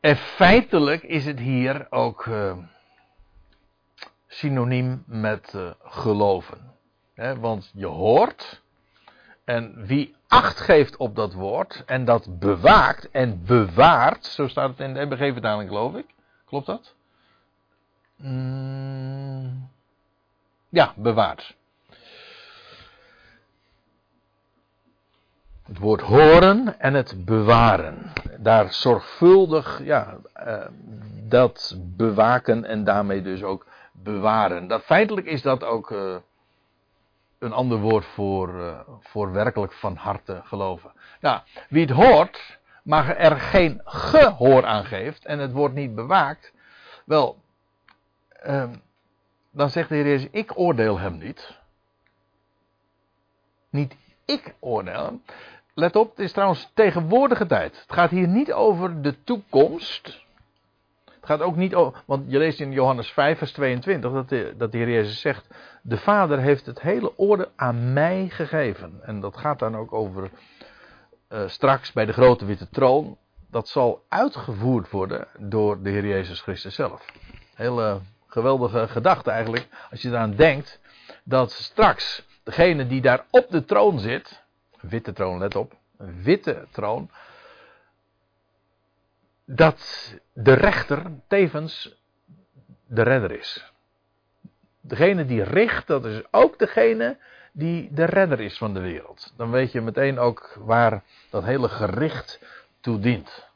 [0.00, 2.28] En feitelijk is het hier ook
[4.26, 6.74] synoniem met geloven.
[7.14, 8.62] He, want je hoort,
[9.44, 14.80] en wie acht geeft op dat woord, en dat bewaakt en bewaart, zo staat het
[14.80, 16.06] in de MBG-vertaling geloof ik.
[16.44, 16.94] Klopt dat?
[18.16, 19.70] Mm,
[20.68, 21.55] ja, bewaart.
[25.66, 28.12] Het woord horen en het bewaren.
[28.38, 30.66] Daar zorgvuldig, ja, uh,
[31.28, 34.68] dat bewaken en daarmee dus ook bewaren.
[34.68, 36.16] Dat, feitelijk is dat ook uh,
[37.38, 40.92] een ander woord voor, uh, voor werkelijk van harte geloven.
[41.20, 46.52] Nou, wie het hoort, maar er geen gehoor aan geeft en het wordt niet bewaakt,
[47.04, 47.42] wel,
[48.46, 48.70] uh,
[49.50, 51.58] dan zegt de Heer ik oordeel hem niet.
[53.70, 55.22] Niet ik oordeel hem.
[55.78, 57.80] Let op, het is trouwens tegenwoordige tijd.
[57.80, 60.24] Het gaat hier niet over de toekomst.
[61.04, 64.28] Het gaat ook niet over, want je leest in Johannes 5, vers 22 dat
[64.72, 65.46] de, Heer Jezus zegt:
[65.82, 69.00] De Vader heeft het hele orde aan mij gegeven.
[69.02, 70.30] En dat gaat dan ook over
[71.28, 73.16] uh, straks bij de grote witte troon.
[73.50, 77.04] Dat zal uitgevoerd worden door de Heer Jezus Christus zelf.
[77.54, 80.80] Hele geweldige gedachte eigenlijk, als je eraan denkt
[81.24, 84.44] dat straks degene die daar op de troon zit,
[84.88, 87.10] witte troon, let op, een witte troon,
[89.44, 91.96] dat de rechter tevens
[92.86, 93.72] de redder is.
[94.80, 97.18] Degene die richt, dat is ook degene
[97.52, 99.32] die de redder is van de wereld.
[99.36, 102.40] Dan weet je meteen ook waar dat hele gericht
[102.80, 103.46] toe dient.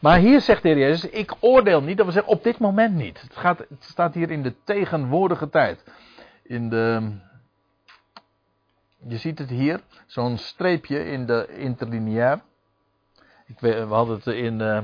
[0.00, 2.94] Maar hier zegt de Heer Jezus, ik oordeel niet, dat wil zeggen op dit moment
[2.94, 3.20] niet.
[3.20, 5.84] Het, gaat, het staat hier in de tegenwoordige tijd.
[6.42, 7.12] In de,
[9.06, 12.40] je ziet het hier, zo'n streepje in de interlineair.
[13.46, 14.60] Ik we hadden het in.
[14.60, 14.82] Uh,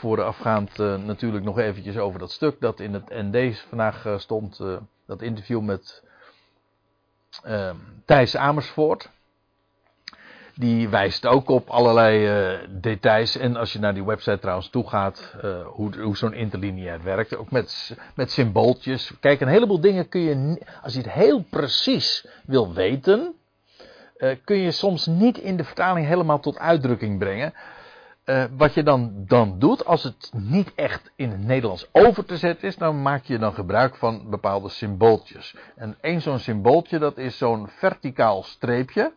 [0.00, 4.60] voorafgaand uh, natuurlijk nog eventjes over dat stuk dat in het ND vandaag uh, stond.
[5.06, 6.04] dat interview met
[8.04, 9.10] Thijs Amersfoort.
[10.60, 13.36] Die wijst ook op allerlei details.
[13.36, 17.36] En als je naar die website trouwens toe gaat, hoe, hoe zo'n interlineair werkt.
[17.36, 19.12] Ook met, met symbooltjes.
[19.20, 23.34] Kijk, een heleboel dingen kun je, als je het heel precies wil weten
[24.20, 27.54] uh, kun je soms niet in de vertaling helemaal tot uitdrukking brengen.
[28.56, 32.68] Wat je dan, dan doet, als het niet echt in het Nederlands over te zetten
[32.68, 35.54] is, dan maak je dan gebruik van bepaalde symbooltjes.
[35.76, 39.12] En één zo'n symbooltje, dat is zo'n verticaal streepje.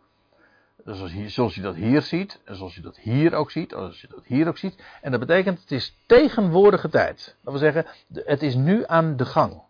[0.86, 3.74] Dus zoals, hier, zoals je dat hier ziet, en zoals je dat hier ook ziet,
[3.74, 4.84] als je dat hier ook ziet.
[5.02, 7.36] En dat betekent, het is tegenwoordige tijd.
[7.42, 9.62] Dat wil zeggen, het is nu aan de gang.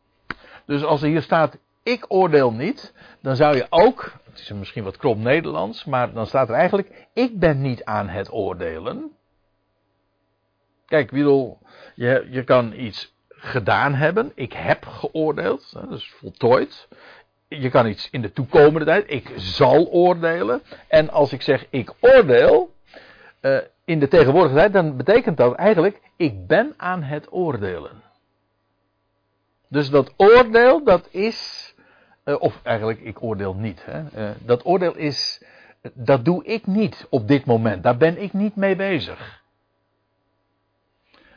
[0.65, 4.83] Dus als er hier staat, ik oordeel niet, dan zou je ook, het is misschien
[4.83, 9.11] wat krom Nederlands, maar dan staat er eigenlijk, ik ben niet aan het oordelen.
[10.85, 11.57] Kijk, bedoel,
[11.95, 16.87] je, je kan iets gedaan hebben, ik heb geoordeeld, dat is voltooid.
[17.59, 20.61] Je kan iets in de toekomende tijd, ik zal oordelen.
[20.87, 22.73] En als ik zeg ik oordeel,
[23.41, 28.01] uh, in de tegenwoordige tijd, dan betekent dat eigenlijk, ik ben aan het oordelen.
[29.67, 31.73] Dus dat oordeel, dat is
[32.25, 33.85] uh, of eigenlijk, ik oordeel niet.
[33.85, 34.01] Hè.
[34.01, 35.43] Uh, dat oordeel is,
[35.93, 37.83] dat doe ik niet op dit moment.
[37.83, 39.41] Daar ben ik niet mee bezig.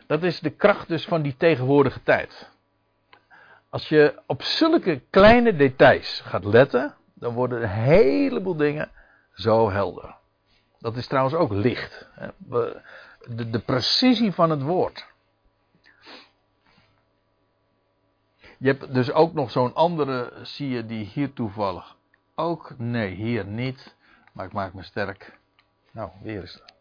[0.07, 2.51] Dat is de kracht dus van die tegenwoordige tijd.
[3.77, 8.91] Als je op zulke kleine details gaat letten, dan worden een heleboel dingen
[9.35, 10.17] zo helder.
[10.79, 12.09] Dat is trouwens ook licht.
[12.39, 15.07] De, de precisie van het woord.
[18.59, 21.97] Je hebt dus ook nog zo'n andere, zie je die hier toevallig
[22.35, 22.79] ook.
[22.79, 23.97] Nee, hier niet.
[24.33, 25.39] Maar ik maak me sterk.
[25.91, 26.75] Nou, weer is het.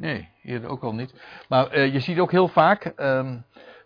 [0.00, 1.14] Nee, hier ook al niet.
[1.48, 3.36] Maar eh, je ziet ook heel vaak ehm,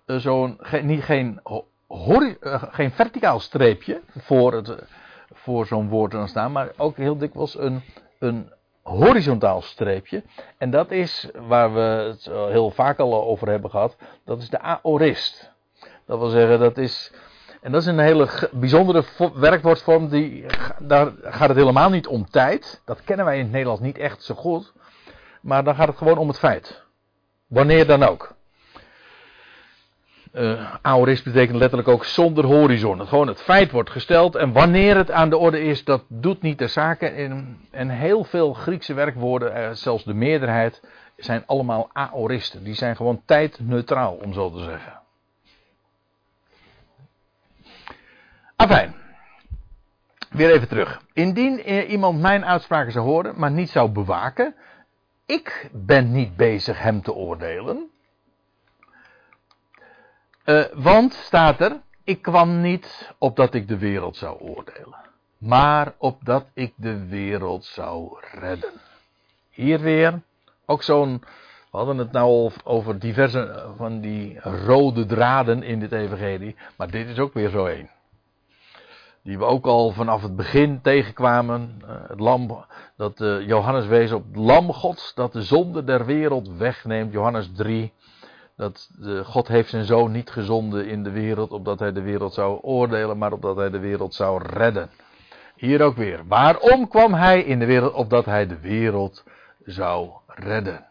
[0.06, 1.40] eh, zo'n, geen, geen,
[1.88, 4.74] eh, geen verticaal streepje voor, het,
[5.32, 7.82] voor zo'n woord dan staan, maar ook heel dikwijls een,
[8.18, 10.22] een horizontaal streepje.
[10.58, 14.60] En dat is waar we het heel vaak al over hebben gehad, dat is de
[14.60, 15.52] aorist.
[16.06, 17.12] Dat wil zeggen, dat is.
[17.60, 20.08] En dat is een hele bijzondere vo- werkwoordvorm.
[20.08, 20.46] Die,
[20.78, 22.82] daar gaat het helemaal niet om tijd.
[22.84, 24.72] Dat kennen wij in het Nederlands niet echt zo goed.
[25.44, 26.84] Maar dan gaat het gewoon om het feit.
[27.46, 28.34] Wanneer dan ook.
[30.32, 33.06] Eh aorist betekent letterlijk ook zonder horizon.
[33.06, 34.34] Gewoon het feit wordt gesteld.
[34.34, 37.14] En wanneer het aan de orde is, dat doet niet de zaken.
[37.14, 40.82] En, en heel veel Griekse werkwoorden, eh, zelfs de meerderheid,
[41.16, 42.64] zijn allemaal aoristen.
[42.64, 45.00] Die zijn gewoon tijdneutraal, om zo te zeggen.
[48.56, 48.94] Afijn.
[50.30, 51.00] Weer even terug.
[51.12, 54.54] Indien eh, iemand mijn uitspraken zou horen, maar niet zou bewaken.
[55.26, 57.90] Ik ben niet bezig hem te oordelen.
[60.44, 64.96] Eh, want, staat er, ik kwam niet opdat ik de wereld zou oordelen.
[65.38, 68.72] Maar opdat ik de wereld zou redden.
[69.50, 70.20] Hier weer,
[70.66, 71.18] ook zo'n,
[71.70, 76.56] we hadden het nou over diverse eh, van die rode draden in dit evangelie.
[76.76, 77.90] Maar dit is ook weer zo één.
[79.22, 81.82] Die we ook al vanaf het begin tegenkwamen.
[81.86, 82.64] eh, het lam,
[82.96, 87.12] dat eh, Johannes wees op het lam gods dat de zonde der wereld wegneemt.
[87.12, 87.92] Johannes 3.
[88.56, 92.34] Dat de, God heeft zijn zoon niet gezonden in de wereld opdat hij de wereld
[92.34, 94.90] zou oordelen, maar opdat hij de wereld zou redden.
[95.56, 96.22] Hier ook weer.
[96.26, 99.24] Waarom kwam hij in de wereld opdat hij de wereld
[99.64, 100.86] zou redden?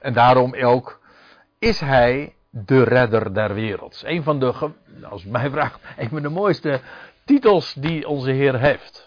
[0.00, 1.00] En daarom ook
[1.58, 4.02] is hij de redder der wereld.
[4.04, 4.70] Een van de,
[5.02, 6.80] als mij vraagt, een van de mooiste
[7.24, 9.05] titels die onze Heer heeft.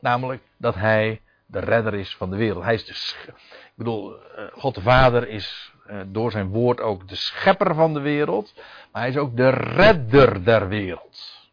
[0.00, 2.64] Namelijk dat hij de redder is van de wereld.
[2.64, 3.32] Hij is de,
[3.66, 7.94] ik bedoel, eh, God de Vader is eh, door zijn woord ook de schepper van
[7.94, 8.52] de wereld.
[8.92, 11.48] Maar hij is ook de redder der wereld.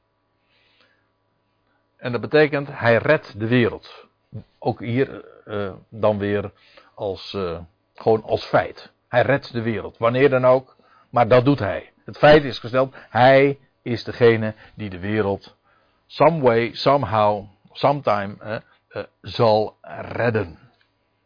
[1.98, 4.06] En dat betekent, hij redt de wereld.
[4.60, 6.52] Ook hier eh, dan weer
[6.94, 7.38] als,
[7.96, 8.92] gewoon als feit.
[9.08, 9.98] Hij redt de wereld.
[9.98, 10.76] Wanneer dan ook.
[11.10, 11.92] Maar dat doet hij.
[12.06, 15.58] Het feit is gesteld, hij is degene die de wereld
[16.08, 17.46] some way, somehow,
[17.78, 19.78] sometime eh, zal
[20.12, 20.60] redden.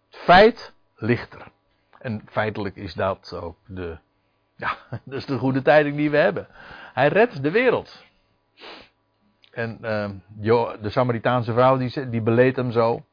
[0.10, 1.48] Het feit ligt er.
[2.00, 3.98] En feitelijk is dat ook de,
[4.56, 6.48] ja, dat is de goede tijding die we hebben.
[6.94, 8.06] Hij redt de wereld.
[9.52, 10.10] En eh,
[10.40, 13.04] Jo- de Samaritaanse vrouw die, die beleed hem zo.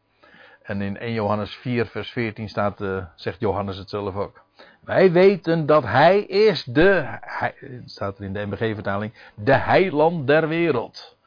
[0.62, 4.42] En in 1 Johannes 4 vers 14 staat, eh, zegt Johannes het zelf ook.
[4.80, 10.26] Wij weten dat hij is de, hij, staat er in de MBG vertaling, de heiland
[10.26, 11.17] der wereld.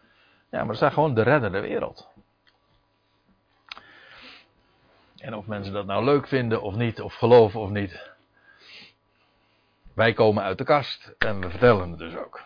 [0.52, 2.10] Ja, maar er staat gewoon de redder der wereld.
[5.18, 8.10] En of mensen dat nou leuk vinden of niet, of geloven of niet.
[9.94, 12.42] Wij komen uit de kast en we vertellen het dus ook.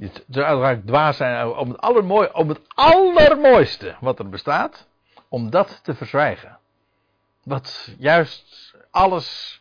[0.00, 4.88] Het zou uiteraard dwaas zijn om het, om het allermooiste wat er bestaat,
[5.28, 6.58] om dat te verzwijgen.
[7.42, 9.60] Wat juist alles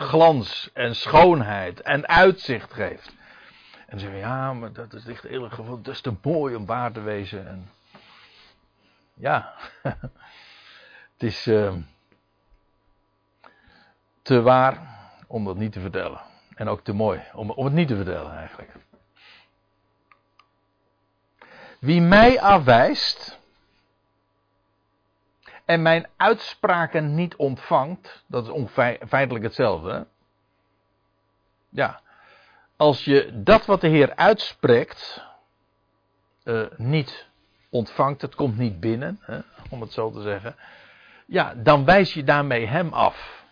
[0.00, 3.12] glans en schoonheid en uitzicht geeft.
[3.86, 6.92] En zeggen ja, maar dat is echt erg gevoel, dat is te mooi om waar
[6.92, 7.48] te wezen.
[7.48, 7.70] En
[9.14, 9.54] ja,
[11.12, 11.74] het is eh,
[14.22, 16.20] te waar om dat niet te vertellen.
[16.54, 18.72] En ook te mooi om, om het niet te vertellen eigenlijk.
[21.78, 23.39] Wie mij afwijst
[25.70, 28.70] en mijn uitspraken niet ontvangt, dat is
[29.08, 30.06] feitelijk hetzelfde.
[31.68, 32.00] Ja,
[32.76, 35.24] als je dat wat de Heer uitspreekt
[36.42, 37.28] eh, niet
[37.68, 40.56] ontvangt, het komt niet binnen, hè, om het zo te zeggen,
[41.26, 43.44] ja, dan wijs je daarmee Hem af.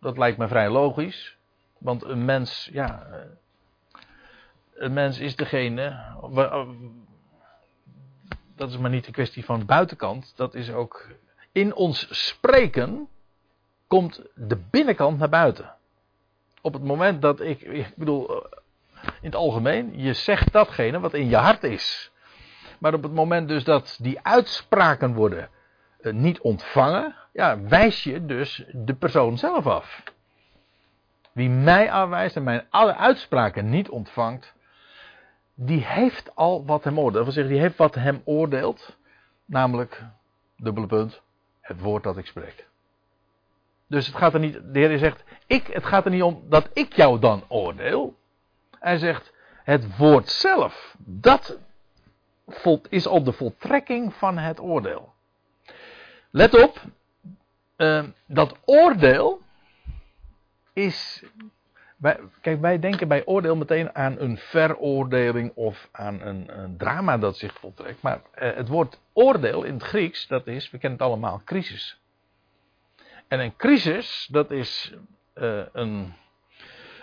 [0.00, 1.36] Dat lijkt me vrij logisch,
[1.78, 3.18] want een mens, ja, eh,
[4.74, 6.14] een mens is degene.
[8.60, 10.32] Dat is maar niet een kwestie van buitenkant.
[10.36, 11.06] Dat is ook.
[11.52, 13.08] In ons spreken
[13.86, 15.74] komt de binnenkant naar buiten.
[16.62, 17.60] Op het moment dat ik.
[17.60, 18.44] Ik bedoel.
[18.44, 18.58] eh,
[19.02, 19.98] In het algemeen.
[19.98, 22.10] Je zegt datgene wat in je hart is.
[22.78, 25.48] Maar op het moment dus dat die uitspraken worden
[26.00, 27.14] eh, niet ontvangen.
[27.32, 30.02] ja, wijs je dus de persoon zelf af.
[31.32, 34.54] Wie mij afwijst en mijn alle uitspraken niet ontvangt,
[35.62, 37.14] die heeft al wat hem oordeelt.
[37.14, 38.96] Dat wil zeggen, die heeft wat hem oordeelt,
[39.44, 40.04] namelijk,
[40.56, 41.22] dubbele punt,
[41.60, 42.66] het woord dat ik spreek.
[43.86, 46.68] Dus het gaat er niet, de Heer zegt, ik, het gaat er niet om dat
[46.72, 48.18] ik jou dan oordeel.
[48.78, 49.32] Hij zegt,
[49.64, 51.58] het woord zelf, dat
[52.88, 55.12] is op de voltrekking van het oordeel.
[56.30, 56.80] Let op,
[57.76, 59.40] uh, dat oordeel
[60.72, 61.24] is.
[62.40, 67.36] Kijk, wij denken bij oordeel meteen aan een veroordeling of aan een, een drama dat
[67.36, 68.02] zich voltrekt.
[68.02, 72.00] Maar uh, het woord oordeel in het Grieks, dat is, we kennen het allemaal, crisis.
[73.28, 74.94] En een crisis, dat is
[75.34, 76.14] uh, een,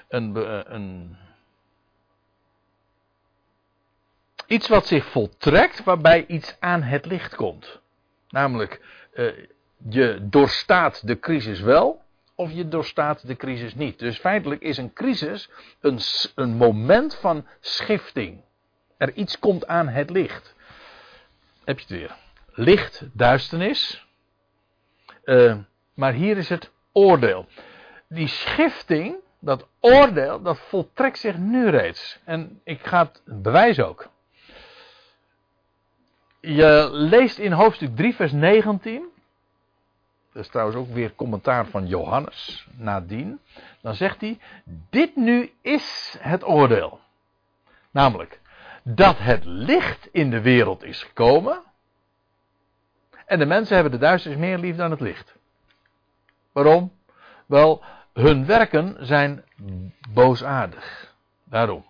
[0.08, 0.36] een,
[0.76, 1.18] een,
[4.48, 7.82] iets wat zich voltrekt waarbij iets aan het licht komt.
[8.30, 8.82] Namelijk,
[9.14, 9.32] uh,
[9.89, 12.06] je doorstaat de crisis wel,
[12.38, 14.00] of je doorstaat de crisis niet.
[14.00, 15.50] Dus feitelijk is een crisis
[15.82, 16.00] een,
[16.36, 18.42] een moment van schifting.
[18.98, 20.56] Er iets komt aan het licht.
[21.64, 22.16] Heb je het weer.
[22.52, 24.06] Licht, duisternis.
[25.24, 25.58] Uh,
[25.94, 27.46] maar hier is het oordeel.
[28.10, 32.20] Die schifting, dat oordeel, dat voltrekt zich nu reeds.
[32.24, 34.10] En ik ga het bewijzen ook.
[36.42, 39.16] Je leest in hoofdstuk 3, vers 19.
[40.38, 43.40] Dat is trouwens ook weer commentaar van Johannes nadien.
[43.82, 44.40] Dan zegt hij:
[44.90, 47.00] Dit nu is het oordeel.
[47.92, 48.40] Namelijk
[48.84, 51.64] dat het licht in de wereld is gekomen.
[53.26, 55.36] En de mensen hebben de duisternis meer lief dan het licht.
[56.52, 56.92] Waarom?
[57.46, 57.84] Wel,
[58.14, 59.44] hun werken zijn
[60.10, 61.16] boosaardig.
[61.44, 61.86] Daarom.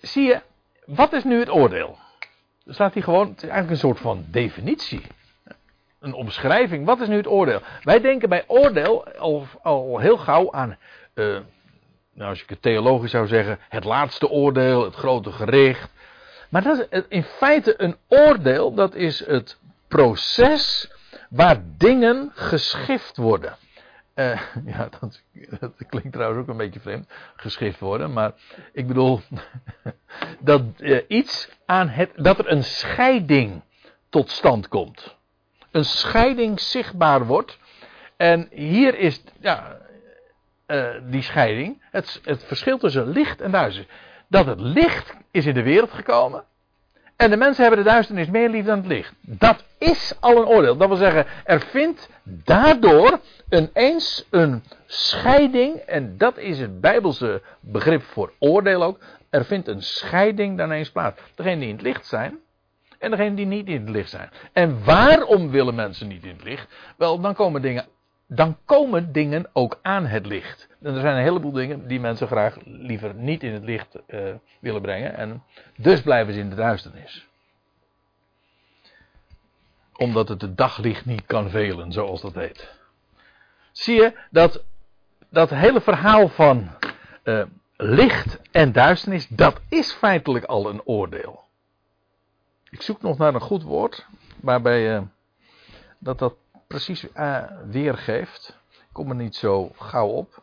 [0.00, 0.42] Zie je,
[0.84, 1.98] wat is nu het oordeel?
[2.66, 5.02] Er staat hier gewoon, het is eigenlijk een soort van definitie.
[6.02, 6.86] Een omschrijving.
[6.86, 7.60] Wat is nu het oordeel?
[7.82, 10.76] Wij denken bij oordeel al, al heel gauw aan,
[11.14, 11.38] uh,
[12.14, 15.90] nou als ik het theologisch zou zeggen, het laatste oordeel, het grote gericht.
[16.48, 20.90] Maar dat is in feite een oordeel, dat is het proces
[21.30, 23.56] waar dingen geschift worden.
[24.14, 24.40] Uh,
[24.74, 25.22] ja, dat,
[25.88, 28.32] klinkt trouwens ook een beetje vreemd, geschift worden, maar
[28.72, 29.20] ik bedoel
[30.40, 30.62] dat
[31.08, 33.62] iets aan het, dat er een scheiding
[34.08, 35.20] tot stand komt.
[35.72, 37.58] Een scheiding zichtbaar wordt.
[38.16, 39.78] En hier is ja,
[40.66, 43.92] uh, die scheiding, het, het verschil tussen licht en duisternis.
[44.28, 46.44] Dat het licht is in de wereld gekomen
[47.22, 49.14] en de mensen hebben de duisternis meer lief dan het licht.
[49.20, 50.76] Dat is al een oordeel.
[50.76, 53.20] Dat wil zeggen, er vindt daardoor
[53.50, 55.76] ineens een scheiding.
[55.76, 58.98] En dat is het Bijbelse begrip voor oordeel ook.
[59.30, 61.20] Er vindt een scheiding dan eens plaats.
[61.34, 62.38] Degenen die in het licht zijn.
[63.02, 64.30] En degenen die niet in het licht zijn.
[64.52, 66.74] En waarom willen mensen niet in het licht?
[66.96, 67.86] Wel, dan komen dingen
[68.26, 70.68] dan komen dingen ook aan het licht.
[70.82, 74.20] En er zijn een heleboel dingen die mensen graag liever niet in het licht uh,
[74.60, 75.14] willen brengen.
[75.14, 75.42] En
[75.76, 77.26] dus blijven ze in de duisternis.
[79.96, 82.72] Omdat het het daglicht niet kan velen, zoals dat heet.
[83.72, 84.64] Zie je dat
[85.28, 86.70] dat hele verhaal van
[87.24, 87.42] uh,
[87.76, 91.41] licht en duisternis, dat is feitelijk al een oordeel.
[92.72, 94.06] Ik zoek nog naar een goed woord,
[94.40, 95.02] waarbij uh,
[95.98, 96.34] dat dat
[96.66, 98.58] precies uh, weergeeft.
[98.70, 100.42] Ik kom er niet zo gauw op.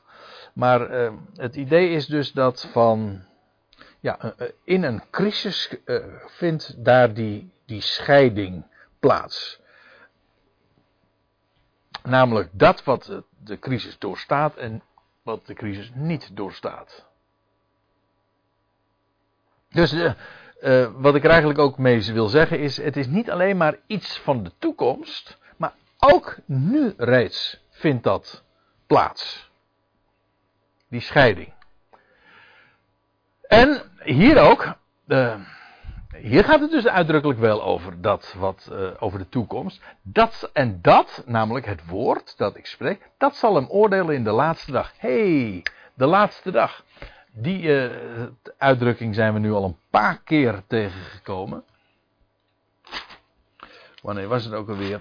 [0.54, 3.24] Maar uh, het idee is dus dat van.
[4.00, 5.76] Ja, in een crisis
[6.26, 8.66] vindt daar die, die scheiding
[9.00, 9.60] plaats.
[12.04, 14.82] Namelijk dat wat de crisis doorstaat en
[15.22, 17.06] wat de crisis niet doorstaat.
[19.70, 19.96] Dus
[20.62, 23.76] uh, wat ik er eigenlijk ook mee wil zeggen is: het is niet alleen maar
[23.88, 25.40] iets van de toekomst,
[26.00, 28.44] ook nu reeds vindt dat
[28.88, 29.52] plaats.
[30.90, 31.54] Die scheiding.
[33.42, 34.76] En hier ook,
[35.08, 35.36] uh,
[36.16, 39.82] hier gaat het dus uitdrukkelijk wel over dat wat uh, over de toekomst.
[40.02, 44.32] Dat en dat, namelijk het woord dat ik spreek, dat zal hem oordelen in de
[44.32, 44.94] laatste dag.
[44.98, 46.84] hey, de laatste dag.
[47.32, 47.92] Die uh,
[48.58, 51.64] uitdrukking zijn we nu al een paar keer tegengekomen.
[54.02, 55.00] Wanneer was het ook alweer?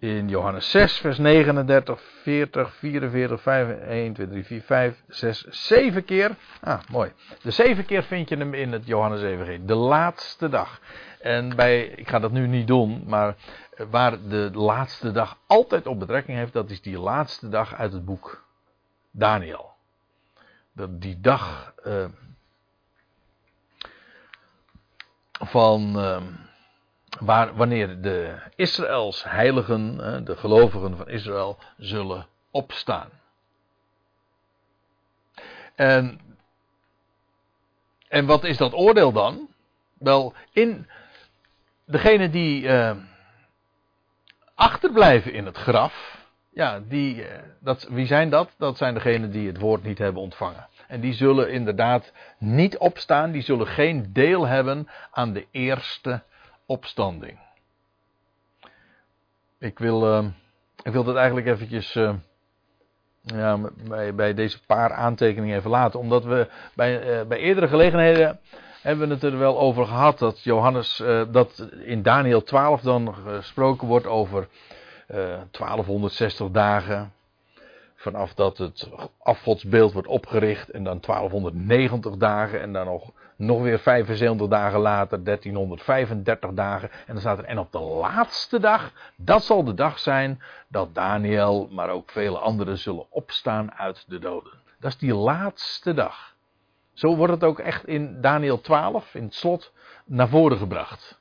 [0.00, 6.04] in Johannes 6, vers 39, 40, 44, 5, 1, 2, 3, 4, 5, 6, 7
[6.04, 6.36] keer.
[6.60, 7.12] Ah, mooi.
[7.42, 9.64] De zeven keer vind je hem in het Johannes Evangelie.
[9.64, 10.80] De laatste dag.
[11.20, 13.34] En bij, ik ga dat nu niet doen, maar
[13.90, 18.04] waar de laatste dag altijd op betrekking heeft, dat is die laatste dag uit het
[18.04, 18.46] boek
[19.18, 19.74] Daniel.
[20.72, 22.08] Dat die dag uh,
[25.32, 26.04] van.
[26.04, 26.22] Uh,
[27.18, 33.10] waar, wanneer de Israëls heiligen, de gelovigen van Israël, zullen opstaan.
[35.74, 36.20] En,
[38.08, 39.48] en wat is dat oordeel dan?
[39.98, 40.88] Wel, in
[41.84, 42.96] degene die uh,
[44.54, 46.17] achterblijven in het graf,
[46.50, 47.26] ja, die, uh,
[47.60, 48.54] dat, wie zijn dat?
[48.58, 50.68] Dat zijn degenen die het woord niet hebben ontvangen.
[50.88, 56.22] En die zullen inderdaad niet opstaan, die zullen geen deel hebben aan de eerste
[56.66, 57.38] opstanding.
[59.58, 60.26] Ik wil, uh,
[60.82, 61.92] ik wil dat eigenlijk eventjes
[63.20, 66.00] ja, bij, bij deze paar aantekeningen even laten.
[66.00, 68.40] Omdat we bij, bij eerdere gelegenheden
[68.82, 73.88] hebben we het er wel over gehad dat Johannes, dat in Daniel 12 dan gesproken
[73.88, 74.48] wordt over
[75.08, 77.12] 1260 dagen.
[77.94, 78.88] Vanaf dat het
[79.18, 85.24] afgodsbeeld wordt opgericht en dan 1290 dagen en dan nog, nog weer 75 dagen later
[85.24, 86.90] 1335 dagen.
[86.90, 90.94] En dan staat er, en op de laatste dag, dat zal de dag zijn dat
[90.94, 94.52] Daniel, maar ook vele anderen zullen opstaan uit de doden.
[94.80, 96.34] Dat is die laatste dag.
[96.92, 99.72] Zo wordt het ook echt in Daniel 12, in het slot,
[100.04, 101.17] naar voren gebracht.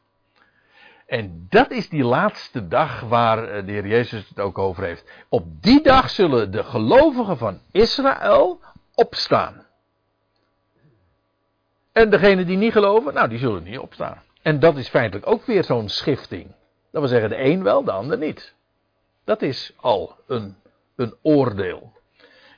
[1.07, 5.11] En dat is die laatste dag waar eh, de Heer Jezus het ook over heeft.
[5.29, 8.59] Op die dag zullen de gelovigen van Israël
[8.93, 9.65] opstaan.
[11.91, 14.21] En degenen die niet geloven, nou die zullen niet opstaan.
[14.41, 16.45] En dat is feitelijk ook weer zo'n schifting.
[16.91, 18.53] Dat wil zeggen, de een wel, de ander niet.
[19.23, 20.55] Dat is al een,
[20.95, 21.91] een oordeel.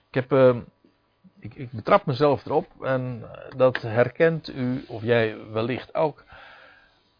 [0.07, 0.55] Ik heb uh,
[1.39, 3.23] ik, ik betrap mezelf erop en
[3.55, 6.23] dat herkent u of jij wellicht ook.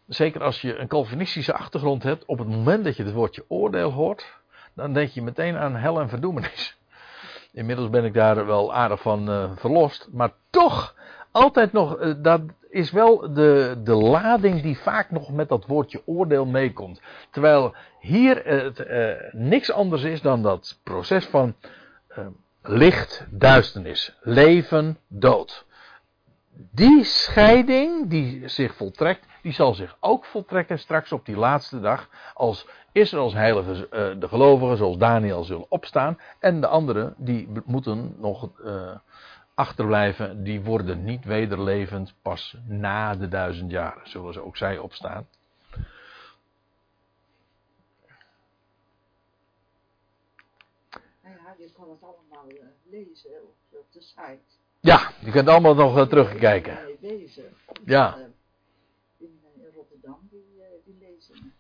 [0.10, 3.92] Zeker als je een Calvinistische achtergrond hebt, op het moment dat je het woordje oordeel
[3.92, 4.40] hoort,
[4.74, 6.78] dan denk je meteen aan hel en verdoemenis.
[7.52, 10.96] Inmiddels ben ik daar wel aardig van uh, verlost, maar toch
[11.32, 16.02] altijd nog, uh, dat is wel de, de lading die vaak nog met dat woordje
[16.06, 17.02] oordeel meekomt.
[17.30, 21.56] Terwijl hier het uh, niks anders is dan dat proces van
[22.62, 25.66] licht, duisternis, leven, dood.
[26.72, 32.10] Die scheiding die zich voltrekt, die zal zich ook voltrekken straks op die laatste dag.
[32.34, 36.20] Als Israëls heilige, uh, de gelovigen zoals Daniel zullen opstaan.
[36.40, 38.96] En de anderen die moeten nog uh,
[39.54, 40.44] achterblijven.
[40.44, 44.10] Die worden niet wederlevend pas na de duizend jaren.
[44.10, 45.28] Zullen ze ook zij opstaan.
[51.60, 53.32] je kan het allemaal uh, lezen
[53.72, 54.40] op, de site.
[54.80, 56.78] Ja, je kunt allemaal nog terugkijken.
[57.86, 58.18] Ja.
[58.18, 58.24] Uh,
[59.18, 61.54] in, in, Rotterdam, die, die lezen.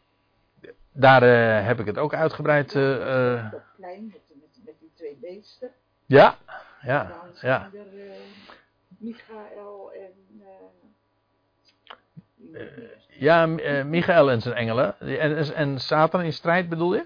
[1.00, 1.24] Daar
[1.66, 2.72] heb ik het ook uitgebreid.
[2.72, 5.70] Ja, dat klein, met, met, met, die twee beesten.
[6.06, 6.36] Ja,
[6.82, 7.70] ja, ja.
[7.74, 7.86] er
[8.98, 10.44] Michael en...
[13.08, 13.46] ja,
[13.86, 15.00] Michael en zijn engelen.
[15.00, 17.06] En, en Satan in strijd bedoel je?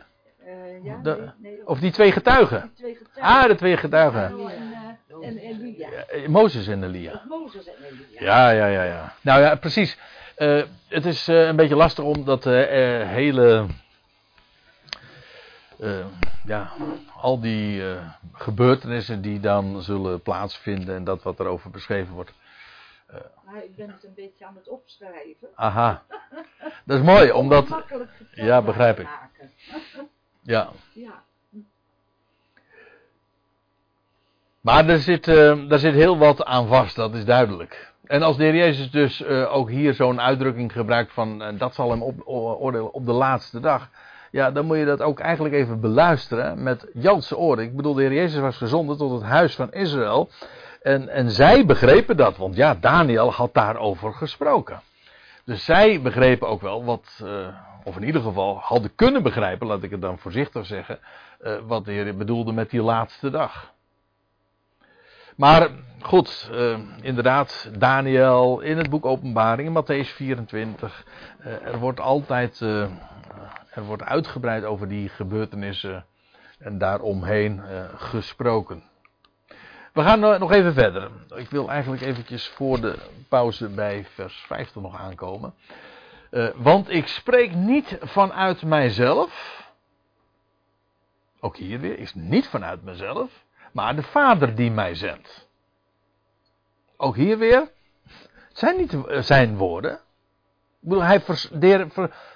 [0.83, 2.61] Ja, de, nee, nee, of die twee getuigen.
[2.61, 3.41] Die twee getuigen.
[3.41, 4.23] Ah, de twee getuigen.
[4.23, 5.89] En, uh, en Elia.
[5.89, 7.21] Ja, Mozes en Elia.
[7.27, 8.19] Mozes en Elia.
[8.19, 9.13] Ja, ja, ja, ja.
[9.21, 9.97] Nou ja, precies.
[10.37, 13.65] Uh, het is een beetje lastig om dat hele.
[16.45, 16.71] Ja,
[17.17, 17.83] al die
[18.33, 22.33] gebeurtenissen die dan zullen plaatsvinden en dat wat erover beschreven wordt.
[23.45, 25.47] Maar ik ben het een beetje aan het opschrijven.
[25.55, 26.03] Aha.
[26.85, 27.67] Dat is mooi, omdat.
[27.67, 29.05] Makkelijk Ja, begrijp ik.
[29.05, 29.51] maken.
[30.41, 30.69] Ja.
[30.93, 31.23] Ja.
[34.61, 37.91] Maar er zit, daar zit heel wat aan vast, dat is duidelijk.
[38.03, 42.01] En als de heer Jezus dus ook hier zo'n uitdrukking gebruikt van dat zal hem
[42.01, 43.89] op, oordelen op de laatste dag.
[44.33, 47.63] Ja, dan moet je dat ook eigenlijk even beluisteren met Joodse oren.
[47.63, 50.29] Ik bedoel, de heer Jezus was gezonden tot het huis van Israël.
[50.81, 54.81] En, en zij begrepen dat, want ja, Daniel had daarover gesproken.
[55.45, 57.47] Dus zij begrepen ook wel wat, uh,
[57.83, 60.99] of in ieder geval hadden kunnen begrijpen, laat ik het dan voorzichtig zeggen,
[61.41, 63.71] uh, wat de Heer bedoelde met die laatste dag.
[65.35, 65.69] Maar
[66.01, 71.05] goed, uh, inderdaad, Daniel in het boek Openbaring, in Matthäus 24,
[71.63, 72.61] er wordt altijd,
[73.73, 76.05] er wordt uitgebreid over die gebeurtenissen
[76.59, 77.61] en daaromheen
[77.95, 78.83] gesproken.
[79.93, 81.11] We gaan nog even verder.
[81.35, 82.97] Ik wil eigenlijk eventjes voor de
[83.29, 85.53] pauze bij vers 50 nog aankomen.
[86.31, 89.61] Uh, want ik spreek niet vanuit mijzelf.
[91.39, 93.43] Ook hier weer, is niet vanuit mezelf.
[93.71, 95.47] Maar de Vader die mij zendt.
[96.97, 97.71] Ook hier weer.
[98.47, 99.93] Het zijn niet zijn woorden.
[99.93, 101.87] Ik bedoel, hij vers, de,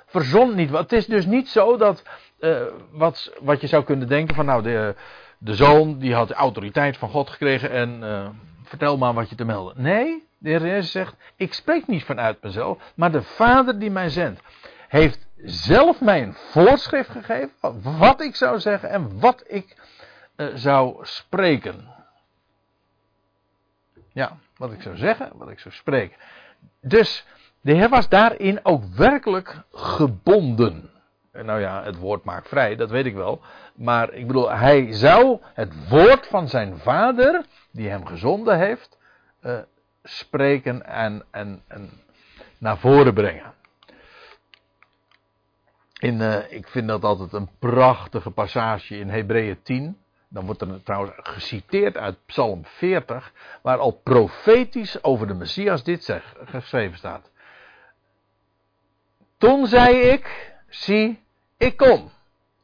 [0.07, 0.69] verzond niet.
[0.69, 2.03] Het is dus niet zo dat.
[2.39, 4.63] Uh, wat, wat je zou kunnen denken van nou.
[4.63, 4.95] De,
[5.37, 8.29] de zoon die had de autoriteit van God gekregen en uh,
[8.63, 9.81] vertel maar wat je te melden.
[9.81, 14.09] Nee, de Heer Jezus zegt, ik spreek niet vanuit mezelf, maar de Vader die mij
[14.09, 14.41] zendt.
[14.87, 17.51] heeft zelf mij een voorschrift gegeven.
[17.81, 19.75] Wat ik zou zeggen en wat ik
[20.35, 21.95] uh, zou spreken.
[24.13, 26.17] Ja, wat ik zou zeggen, wat ik zou spreken.
[26.81, 27.25] Dus
[27.67, 30.89] de Heer was daarin ook werkelijk gebonden.
[31.31, 33.41] En nou ja, het woord maakt vrij, dat weet ik wel.
[33.75, 38.97] Maar ik bedoel, hij zou het woord van zijn vader, die hem gezonden heeft,
[39.41, 39.59] uh,
[40.03, 41.89] spreken en, en, en
[42.57, 43.53] naar voren brengen.
[45.99, 49.97] In, uh, ik vind dat altijd een prachtige passage in Hebreeën 10.
[50.29, 56.19] Dan wordt er trouwens geciteerd uit Psalm 40, waar al profetisch over de Messias dit
[56.45, 57.29] geschreven staat.
[59.37, 61.23] Toen zei ik, zie,
[61.57, 62.11] ik kom.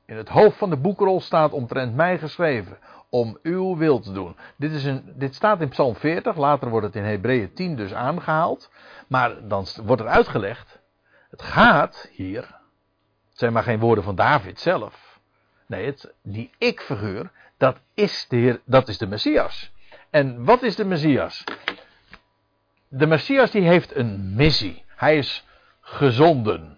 [0.05, 2.77] In het hoofd van de boekrol staat omtrent mij geschreven,
[3.09, 4.35] om uw wil te doen.
[4.55, 7.93] Dit, is een, dit staat in Psalm 40, later wordt het in Hebreeën 10 dus
[7.93, 8.71] aangehaald.
[9.07, 10.79] Maar dan wordt er uitgelegd,
[11.29, 12.41] het gaat hier,
[13.29, 15.19] het zijn maar geen woorden van David zelf.
[15.67, 19.71] Nee, het, die ik-figuur, dat is de Heer, dat is de Messias.
[20.09, 21.43] En wat is de Messias?
[22.87, 24.83] De Messias die heeft een missie.
[24.95, 25.45] Hij is
[25.83, 26.77] gezonden.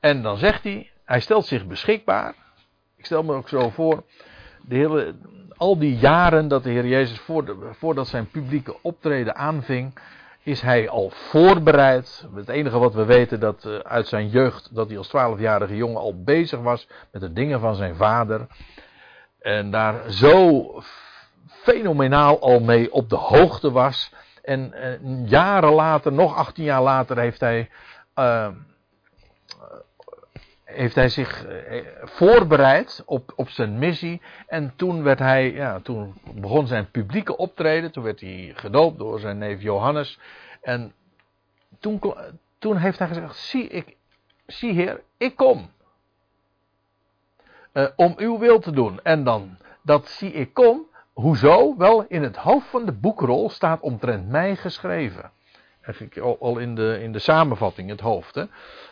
[0.00, 2.34] En dan zegt hij, hij stelt zich beschikbaar.
[2.96, 4.02] Ik stel me ook zo voor,
[4.62, 5.14] de hele,
[5.56, 7.20] al die jaren dat de Heer Jezus
[7.70, 9.98] voordat zijn publieke optreden aanving,
[10.42, 12.26] is hij al voorbereid.
[12.34, 16.00] Het enige wat we weten dat uh, uit zijn jeugd, dat hij als twaalfjarige jongen
[16.00, 18.46] al bezig was met de dingen van zijn vader.
[19.40, 20.66] En daar zo
[21.46, 24.12] fenomenaal al mee op de hoogte was.
[24.42, 27.70] En uh, jaren later, nog 18 jaar later, heeft hij
[28.16, 28.48] uh,
[30.64, 34.20] heeft hij zich eh, voorbereid op, op zijn missie.
[34.46, 37.92] En toen werd hij, ja, toen begon zijn publieke optreden.
[37.92, 40.18] Toen werd hij gedoopt door zijn neef Johannes.
[40.60, 40.92] En
[41.80, 42.00] toen,
[42.58, 43.96] toen heeft hij gezegd: Zie, ik,
[44.46, 45.70] zie Heer, ik kom.
[47.72, 49.02] Uh, om uw wil te doen.
[49.02, 50.86] En dan, dat zie ik kom.
[51.12, 51.76] Hoezo?
[51.76, 55.30] Wel, in het hoofd van de boekrol staat omtrent mij geschreven
[55.82, 58.34] eigenlijk al in de, in de samenvatting, het hoofd.
[58.34, 58.44] Hè,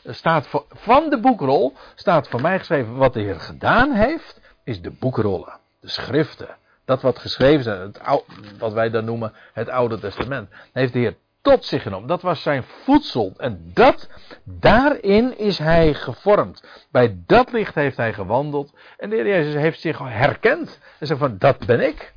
[0.05, 4.91] staat van de boekrol staat voor mij geschreven wat de Heer gedaan heeft, is de
[4.91, 6.57] boekrollen, de schriften.
[6.85, 8.25] Dat wat geschreven is, het,
[8.59, 10.49] wat wij dan noemen het Oude Testament.
[10.73, 12.09] heeft de Heer tot zich genomen.
[12.09, 13.33] Dat was zijn voedsel.
[13.37, 14.09] En dat,
[14.45, 16.65] daarin is hij gevormd.
[16.91, 18.73] Bij dat licht heeft hij gewandeld.
[18.97, 20.79] En de Heer Jezus heeft zich herkend.
[20.99, 22.15] En zegt van, dat ben ik.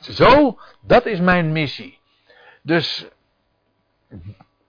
[0.00, 1.98] Zo, dat is mijn missie.
[2.62, 3.08] Dus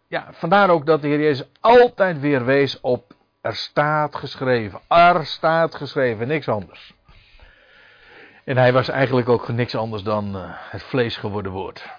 [0.08, 4.80] ja, vandaar ook dat de Heer Jezus altijd weer wees op er staat geschreven.
[4.88, 6.94] Er staat geschreven, niks anders.
[8.44, 11.90] En hij was eigenlijk ook niks anders dan uh, het vlees geworden woord.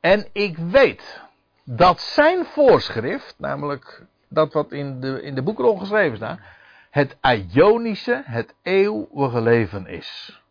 [0.00, 1.22] En ik weet
[1.64, 6.38] dat zijn voorschrift, namelijk dat wat in de, in de boekrol geschreven staat,
[6.90, 7.16] het
[7.52, 10.42] Ionische, het eeuwige leven is.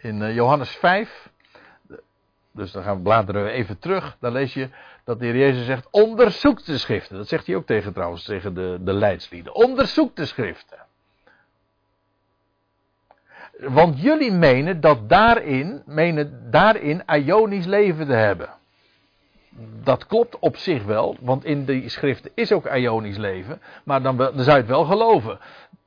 [0.00, 1.30] In eh, Johannes 5,
[2.52, 4.16] dus dan gaan we bladeren we even terug.
[4.20, 4.68] Dan lees je
[5.04, 7.16] dat de Heer Jezus zegt: onderzoek de schriften.
[7.16, 9.54] Dat zegt hij ook tegen trouwens, tegen de, de leidslieden.
[9.54, 10.78] Onderzoek de schriften.
[13.58, 18.48] Want jullie menen dat daarin, menen daarin Ionisch leven te hebben.
[19.82, 23.60] Dat klopt op zich wel, want in die schriften is ook Ionisch leven.
[23.84, 25.38] Maar dan, dan zou je het wel geloven.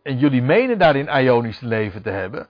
[0.01, 2.47] En jullie menen daarin Ionisch leven te hebben.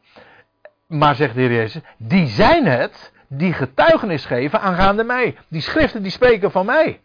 [0.92, 5.38] Maar zegt de Heer Jezus, die zijn het die getuigenis geven aangaande mij.
[5.48, 7.02] Die schriften die spreken van mij.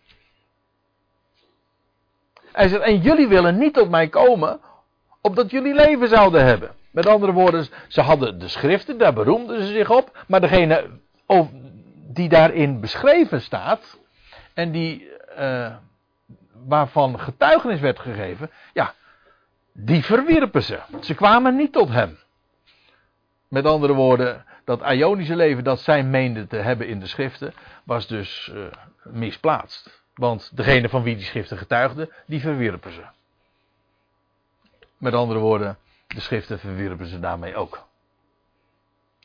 [2.53, 4.61] Hij zegt, en jullie willen niet tot mij komen,
[5.20, 6.70] opdat jullie leven zouden hebben.
[6.91, 10.24] Met andere woorden, ze hadden de schriften, daar beroemden ze zich op.
[10.26, 10.91] Maar degene
[12.12, 13.99] die daarin beschreven staat,
[14.55, 15.09] en die,
[15.39, 15.74] uh,
[16.66, 18.95] waarvan getuigenis werd gegeven, ja,
[19.72, 20.78] die verwierpen ze.
[21.01, 22.18] Ze kwamen niet tot hem.
[23.49, 28.07] Met andere woorden, dat Ionische leven dat zij meenden te hebben in de schriften, was
[28.07, 28.66] dus uh,
[29.03, 30.05] misplaatst.
[30.14, 33.03] Want degene van wie die schriften getuigden, die verwierpen ze.
[34.99, 37.86] Met andere woorden, de schriften verwierpen ze daarmee ook.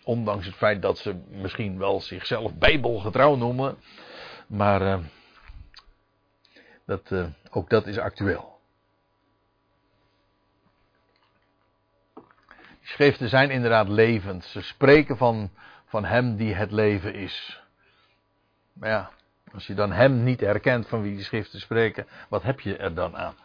[0.03, 3.77] Ondanks het feit dat ze misschien wel zichzelf bijbelgetrouw noemen.
[4.47, 4.97] Maar uh,
[6.85, 8.50] dat, uh, ook dat is actueel.
[12.91, 14.45] Schriften zijn inderdaad levend.
[14.45, 15.49] Ze spreken van,
[15.85, 17.63] van Hem die het leven is.
[18.73, 19.09] Maar ja,
[19.53, 22.93] als je dan Hem niet herkent van wie die schriften spreken, wat heb je er
[22.93, 23.35] dan aan?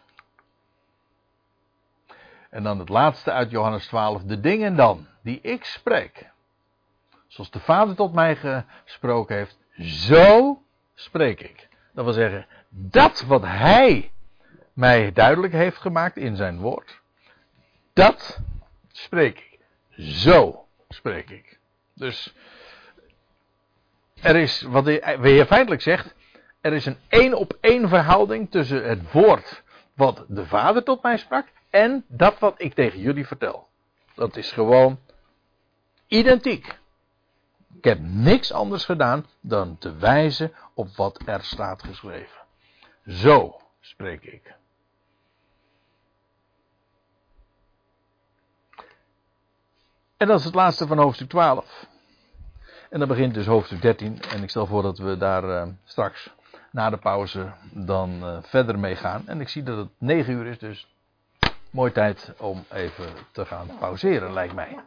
[2.49, 4.23] En dan het laatste uit Johannes 12.
[4.23, 6.29] De dingen dan die ik spreek,
[7.27, 10.61] zoals de Vader tot mij gesproken heeft, zo
[10.95, 11.67] spreek ik.
[11.93, 14.11] Dat wil zeggen, dat wat hij
[14.73, 17.01] mij duidelijk heeft gemaakt in zijn woord,
[17.93, 18.39] dat
[18.97, 19.59] spreek ik.
[20.05, 21.59] Zo spreek ik.
[21.93, 22.33] Dus
[24.21, 26.15] er is, wat de heer feitelijk zegt,
[26.61, 31.17] er is een één op één verhouding tussen het woord wat de Vader tot mij
[31.17, 33.67] sprak en dat wat ik tegen jullie vertel.
[34.15, 34.99] Dat is gewoon
[36.07, 36.79] identiek.
[37.77, 42.37] Ik heb niks anders gedaan dan te wijzen op wat er staat geschreven.
[43.05, 44.55] Zo spreek ik.
[50.17, 51.87] En dat is het laatste van hoofdstuk 12.
[52.89, 54.21] En dan begint dus hoofdstuk 13.
[54.21, 56.33] En ik stel voor dat we daar uh, straks
[56.71, 59.23] na de pauze dan uh, verder mee gaan.
[59.27, 60.87] En ik zie dat het 9 uur is, dus
[61.69, 64.77] mooi tijd om even te gaan pauzeren, lijkt mij.